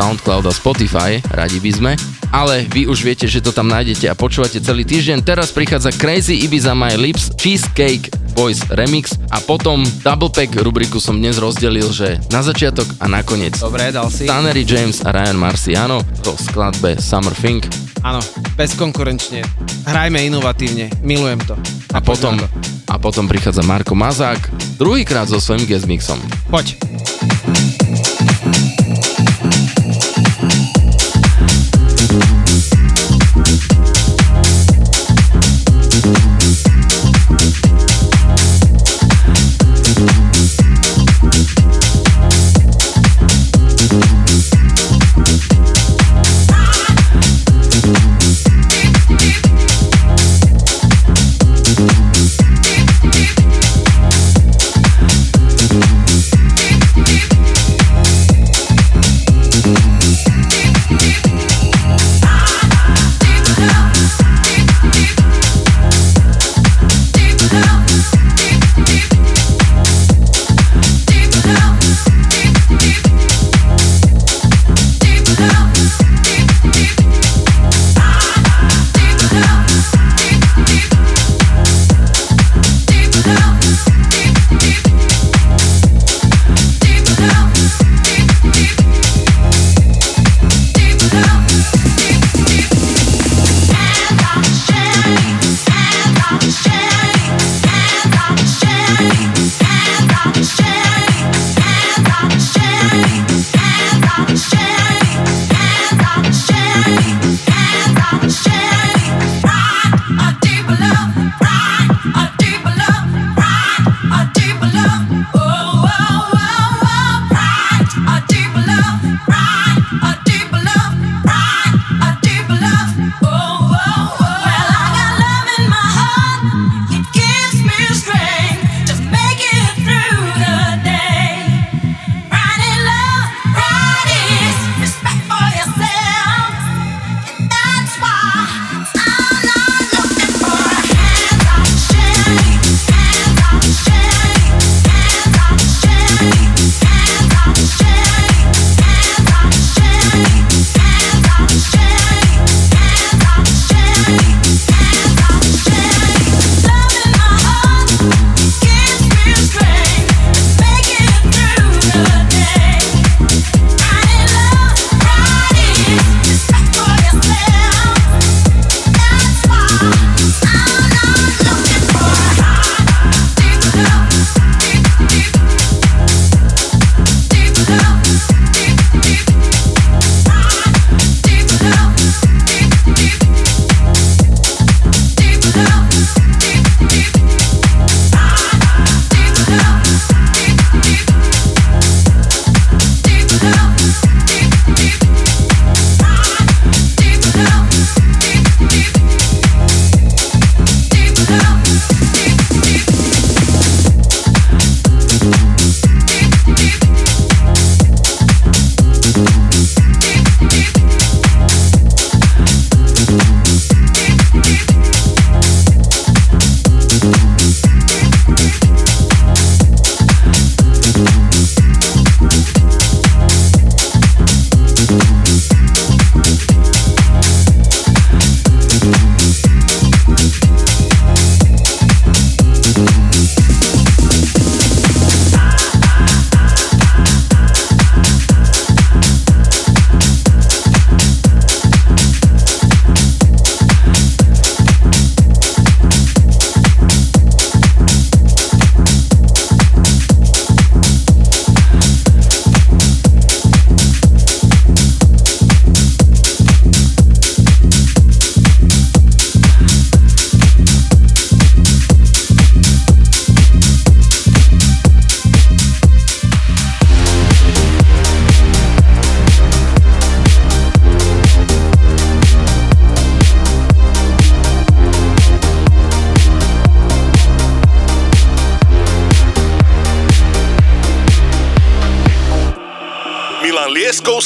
SoundCloud 0.00 0.48
a 0.48 0.52
Spotify, 0.56 1.20
radi 1.36 1.60
by 1.60 1.70
sme, 1.76 1.92
ale 2.32 2.64
vy 2.72 2.88
už 2.88 3.04
viete, 3.04 3.28
že 3.28 3.44
to 3.44 3.52
tam 3.52 3.68
nájdete 3.68 4.08
a 4.08 4.16
počúvate 4.16 4.64
celý 4.64 4.88
týždeň. 4.88 5.20
Teraz 5.28 5.52
prichádza 5.52 5.92
Crazy 5.92 6.40
Ibiza 6.48 6.72
My 6.72 6.96
Lips, 6.96 7.36
Cheesecake 7.36 8.08
Voice 8.32 8.64
Remix 8.72 9.20
a 9.28 9.44
potom 9.44 9.84
Double 10.00 10.32
Pack 10.32 10.56
rubriku 10.64 11.04
som 11.04 11.20
dnes 11.20 11.36
rozdelil, 11.36 11.92
že 11.92 12.16
na 12.32 12.40
začiatok 12.40 12.88
a 12.96 13.12
nakoniec. 13.12 13.60
Dobre, 13.60 13.92
dal 13.92 14.08
si. 14.08 14.24
Tannery 14.24 14.64
James 14.64 15.04
a 15.04 15.12
Ryan 15.12 15.36
Marciano 15.36 16.00
o 16.00 16.32
skladbe 16.32 16.96
Summer 16.96 17.36
Fink. 17.36 17.68
Áno, 18.00 18.24
bezkonkurenčne 18.56 19.44
Hrajme 19.84 20.24
inovatívne, 20.24 20.88
milujem 21.04 21.40
to. 21.44 21.54
A, 21.92 21.98
a 21.98 22.00
potom, 22.00 22.40
to. 22.40 22.48
a 22.88 22.96
potom 22.96 23.28
prichádza 23.28 23.60
Marko 23.62 23.92
Mazák, 23.92 24.40
druhýkrát 24.80 25.28
so 25.28 25.36
svojím 25.36 25.68
guest 25.68 25.84
mixom. 25.84 26.16
Poď. 26.48 26.79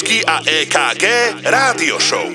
Lipavský 0.04 0.24
a 0.24 0.40
EKG 0.44 1.04
Rádio 1.44 1.98
Show. 1.98 2.33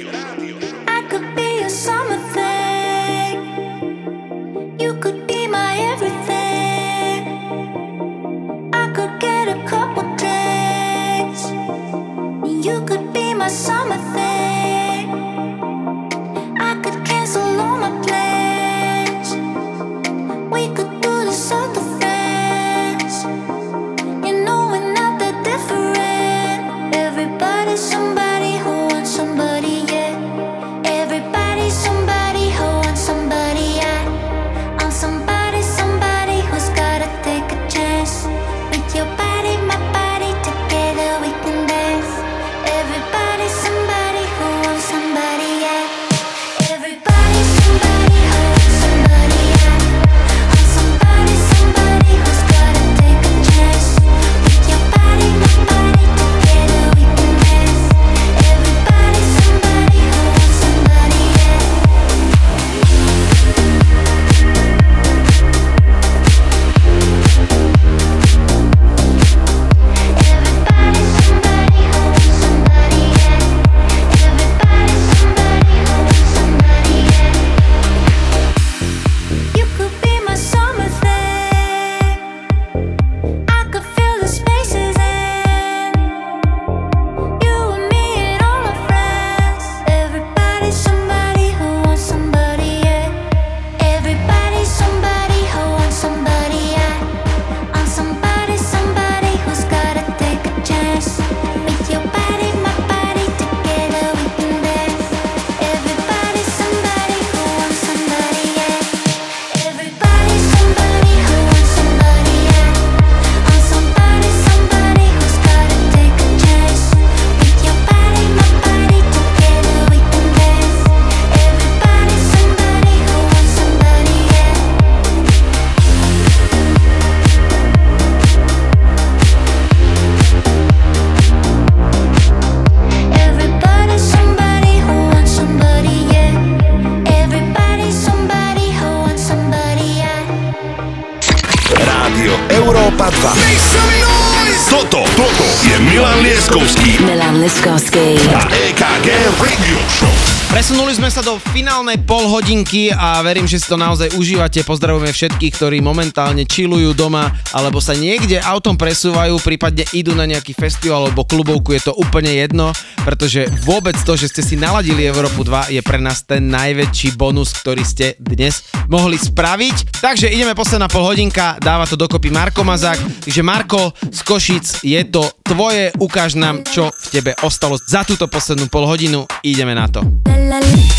finálne 151.60 152.00
pol 152.08 152.24
hodinky 152.32 152.88
a 152.88 153.20
verím, 153.20 153.44
že 153.44 153.60
si 153.60 153.68
to 153.68 153.76
naozaj 153.76 154.16
užívate. 154.16 154.64
Pozdravujeme 154.64 155.12
všetkých, 155.12 155.60
ktorí 155.60 155.78
momentálne 155.84 156.48
čilujú 156.48 156.96
doma 156.96 157.36
alebo 157.52 157.84
sa 157.84 157.92
niekde 158.00 158.40
autom 158.40 158.80
presúvajú, 158.80 159.36
prípadne 159.44 159.84
idú 159.92 160.16
na 160.16 160.24
nejaký 160.24 160.56
festival 160.56 161.12
alebo 161.12 161.28
klubovku, 161.28 161.76
je 161.76 161.92
to 161.92 161.94
úplne 162.00 162.32
jedno, 162.32 162.72
pretože 163.04 163.44
vôbec 163.68 163.92
to, 164.08 164.16
že 164.16 164.32
ste 164.32 164.40
si 164.40 164.56
naladili 164.56 165.04
Európu 165.04 165.44
2 165.44 165.76
je 165.76 165.82
pre 165.84 166.00
nás 166.00 166.24
ten 166.24 166.48
najväčší 166.48 167.20
bonus, 167.20 167.52
ktorý 167.52 167.84
ste 167.84 168.16
dnes 168.24 168.64
mohli 168.88 169.20
spraviť. 169.20 170.00
Takže 170.00 170.32
ideme 170.32 170.56
posledná 170.56 170.88
pol 170.88 171.04
hodinka, 171.12 171.60
dáva 171.60 171.84
to 171.84 172.00
dokopy 172.00 172.32
Marko 172.32 172.64
Mazák. 172.64 173.28
Takže 173.28 173.44
Marko 173.44 173.92
z 174.08 174.20
Košic, 174.24 174.66
je 174.88 175.02
to 175.12 175.28
tvoje, 175.44 175.92
ukáž 176.00 176.40
nám, 176.40 176.64
čo 176.64 176.88
v 176.88 177.06
tebe 177.20 177.32
ostalo 177.44 177.76
za 177.76 178.08
túto 178.08 178.32
poslednú 178.32 178.72
pol 178.72 178.88
hodinu. 178.88 179.28
Ideme 179.44 179.76
na 179.76 179.92
to. 179.92 180.08
La, 180.24 180.40
la, 180.56 180.60
la. 180.64 180.99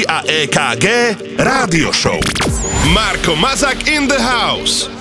A 0.00 0.22
EKG 0.24 1.36
Rádio 1.36 1.92
Show. 1.92 2.18
Marko 2.94 3.34
Mazak 3.36 3.86
in 3.88 4.08
the 4.08 4.18
house. 4.18 4.91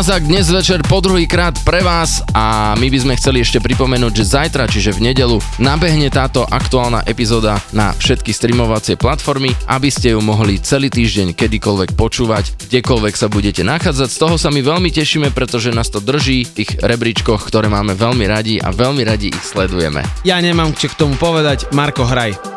Mazák 0.00 0.32
dnes 0.32 0.48
večer 0.48 0.80
po 0.88 1.04
druhýkrát 1.04 1.60
pre 1.60 1.84
vás 1.84 2.24
a 2.32 2.72
my 2.80 2.88
by 2.88 2.98
sme 3.04 3.14
chceli 3.20 3.44
ešte 3.44 3.60
pripomenúť, 3.60 4.24
že 4.24 4.32
zajtra, 4.32 4.64
čiže 4.64 4.96
v 4.96 5.12
nedelu, 5.12 5.36
nabehne 5.60 6.08
táto 6.08 6.40
aktuálna 6.40 7.04
epizóda 7.04 7.60
na 7.76 7.92
všetky 7.92 8.32
streamovacie 8.32 8.96
platformy, 8.96 9.52
aby 9.68 9.92
ste 9.92 10.16
ju 10.16 10.24
mohli 10.24 10.56
celý 10.56 10.88
týždeň 10.88 11.36
kedykoľvek 11.36 12.00
počúvať, 12.00 12.72
kdekoľvek 12.72 13.12
sa 13.12 13.28
budete 13.28 13.60
nachádzať. 13.60 14.08
Z 14.08 14.16
toho 14.24 14.40
sa 14.40 14.48
my 14.48 14.64
veľmi 14.64 14.88
tešíme, 14.88 15.36
pretože 15.36 15.68
nás 15.68 15.92
to 15.92 16.00
drží 16.00 16.48
v 16.48 16.64
tých 16.64 16.80
rebríčkoch, 16.80 17.44
ktoré 17.44 17.68
máme 17.68 17.92
veľmi 17.92 18.24
radi 18.24 18.56
a 18.56 18.72
veľmi 18.72 19.04
radi 19.04 19.36
ich 19.36 19.44
sledujeme. 19.52 20.00
Ja 20.24 20.40
nemám 20.40 20.72
čo 20.80 20.88
k 20.88 20.96
tomu 20.96 21.20
povedať, 21.20 21.68
Marko, 21.76 22.08
hraj. 22.08 22.49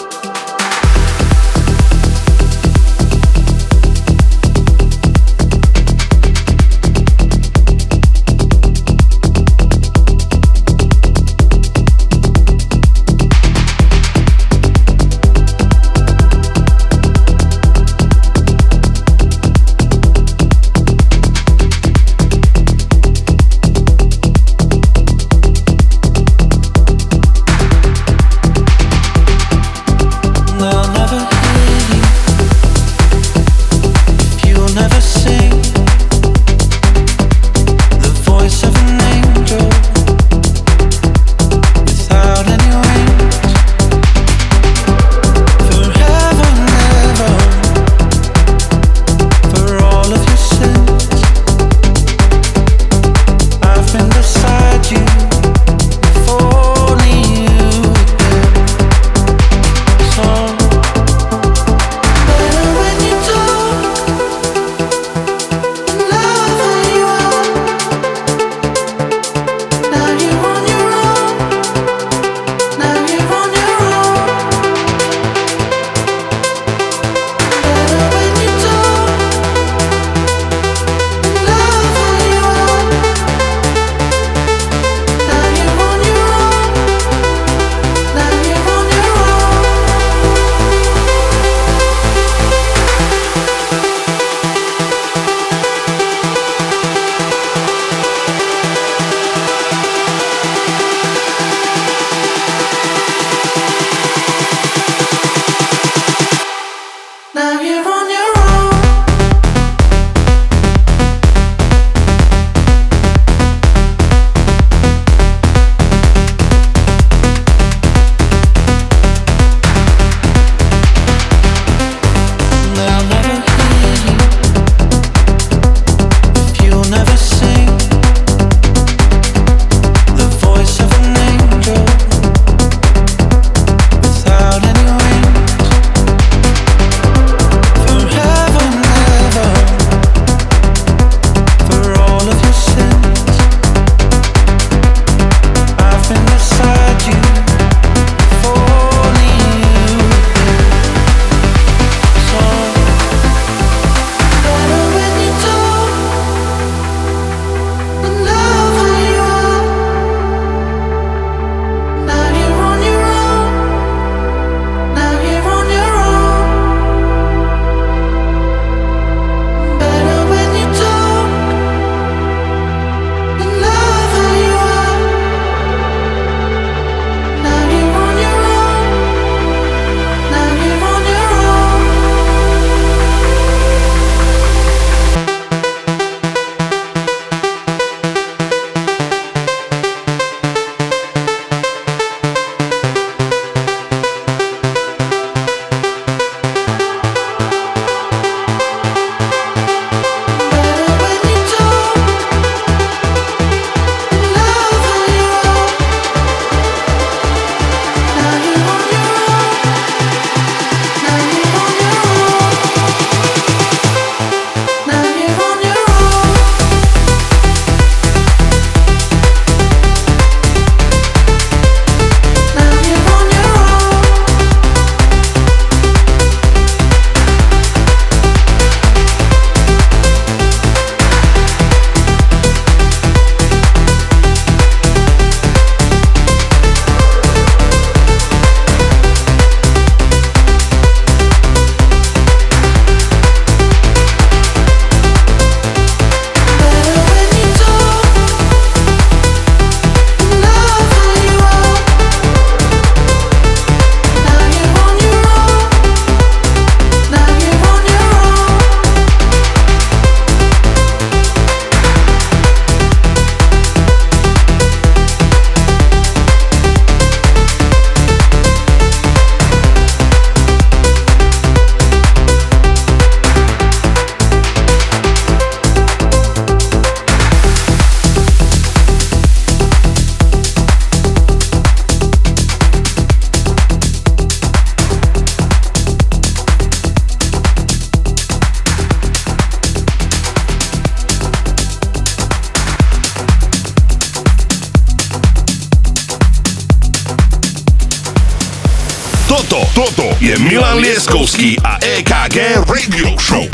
Toto 300.33 300.41
je 300.41 300.49
Milan 300.49 300.81
Lieskovský 300.81 301.61
a 301.61 301.77
EKG 301.77 302.65
Radio 302.65 303.13
Show. 303.21 303.45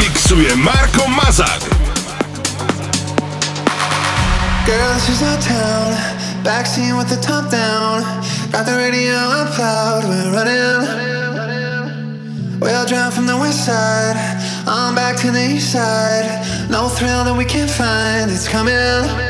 Mixuje 0.00 0.56
Marko 0.56 1.04
Mazak. 1.04 1.60
Girl, 4.64 4.96
is 5.04 5.20
our 5.20 5.36
town. 5.36 5.92
Backseat 6.40 6.96
with 6.96 7.12
the 7.12 7.20
top 7.20 7.52
down. 7.52 8.00
Got 8.48 8.64
the 8.64 8.72
radio 8.72 9.20
up 9.36 9.52
loud. 9.60 10.08
We're 10.08 10.32
running. 10.32 10.88
We'll 12.56 12.86
drive 12.88 13.12
from 13.12 13.28
the 13.28 13.36
west 13.36 13.68
side. 13.68 14.16
On 14.64 14.94
back 14.96 15.20
to 15.20 15.30
the 15.30 15.44
east 15.44 15.76
side. 15.76 16.24
No 16.72 16.88
thrill 16.88 17.24
that 17.24 17.36
we 17.36 17.44
can't 17.44 17.68
find. 17.68 18.30
It's 18.32 18.48
coming. 18.48 19.27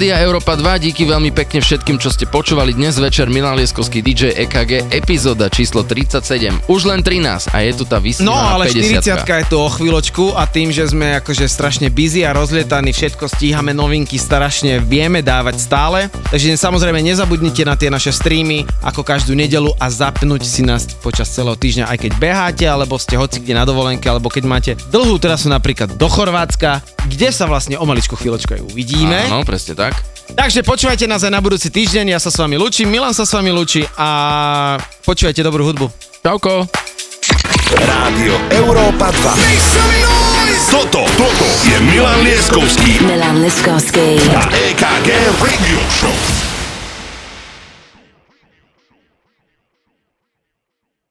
Rádia 0.00 0.16
Európa 0.24 0.56
2, 0.56 0.88
díky 0.88 1.04
veľmi 1.04 1.28
pekne 1.28 1.60
všetkým, 1.60 2.00
čo 2.00 2.08
ste 2.08 2.24
počúvali 2.24 2.72
dnes 2.72 2.96
večer. 2.96 3.28
Milan 3.28 3.60
Lieskovský 3.60 4.00
DJ 4.00 4.32
EKG, 4.48 4.88
epizóda 4.96 5.52
číslo 5.52 5.84
37. 5.84 6.72
Už 6.72 6.88
len 6.88 7.04
13 7.04 7.52
a 7.52 7.60
je 7.60 7.72
tu 7.76 7.84
tá 7.84 8.00
No 8.00 8.08
vysnívaná 8.08 8.56
ale 8.56 8.72
50 8.72 8.96
40 8.96 9.44
je 9.44 9.46
tu 9.52 9.60
o 9.60 9.68
chvíľočku 9.68 10.32
a 10.32 10.48
tým, 10.48 10.72
že 10.72 10.88
sme 10.88 11.20
akože 11.20 11.44
strašne 11.44 11.92
busy 11.92 12.24
a 12.24 12.32
rozlietaní, 12.32 12.96
všetko 12.96 13.28
stíhame, 13.28 13.76
novinky 13.76 14.16
strašne 14.16 14.80
vieme 14.80 15.20
dávať 15.20 15.68
stále. 15.68 16.08
Takže 16.32 16.56
samozrejme 16.56 17.04
nezabudnite 17.04 17.60
na 17.68 17.76
tie 17.76 17.92
naše 17.92 18.16
streamy 18.16 18.64
ako 18.80 19.04
každú 19.04 19.36
nedelu 19.36 19.68
a 19.76 19.92
zapnúť 19.92 20.48
si 20.48 20.64
nás 20.64 20.88
počas 21.04 21.28
celého 21.28 21.60
týždňa, 21.60 21.92
aj 21.92 22.08
keď 22.08 22.12
beháte, 22.16 22.64
alebo 22.64 22.96
ste 22.96 23.20
hoci 23.20 23.44
kde 23.44 23.52
na 23.52 23.68
dovolenke, 23.68 24.08
alebo 24.08 24.32
keď 24.32 24.44
máte 24.48 24.72
dlhú 24.88 25.20
trasu 25.20 25.52
napríklad 25.52 25.92
do 25.92 26.08
Chorvátska, 26.08 26.80
kde 27.20 27.36
sa 27.36 27.44
vlastne 27.44 27.76
o 27.76 27.84
maličku 27.84 28.16
chvíľočku 28.16 28.48
aj 28.56 28.62
uvidíme. 28.72 29.28
Áno, 29.28 29.44
presne 29.44 29.76
tak. 29.76 29.92
Takže 30.32 30.64
počúvajte 30.64 31.04
nás 31.04 31.20
aj 31.20 31.28
na 31.28 31.44
budúci 31.44 31.68
týždeň, 31.68 32.16
ja 32.16 32.20
sa 32.22 32.32
s 32.32 32.40
vami 32.40 32.56
lúčim, 32.56 32.88
Milan 32.88 33.12
sa 33.12 33.28
s 33.28 33.36
vami 33.36 33.52
lúči 33.52 33.84
a 34.00 34.80
počúvajte 35.04 35.44
dobrú 35.44 35.68
hudbu. 35.68 35.92
Čauko. 36.24 36.64
Rádio 37.76 38.40
Európa 38.56 39.12
2. 39.12 40.72
Toto, 40.72 41.04
toto 41.20 41.46
je 41.68 41.76
Milan 41.92 42.24
Lieskovský 42.24 43.04
Milan 43.04 43.44
Liskovský. 43.44 44.16
a 44.32 44.42
EKG 44.72 45.08
Radio 45.44 45.80
Show. 45.92 46.49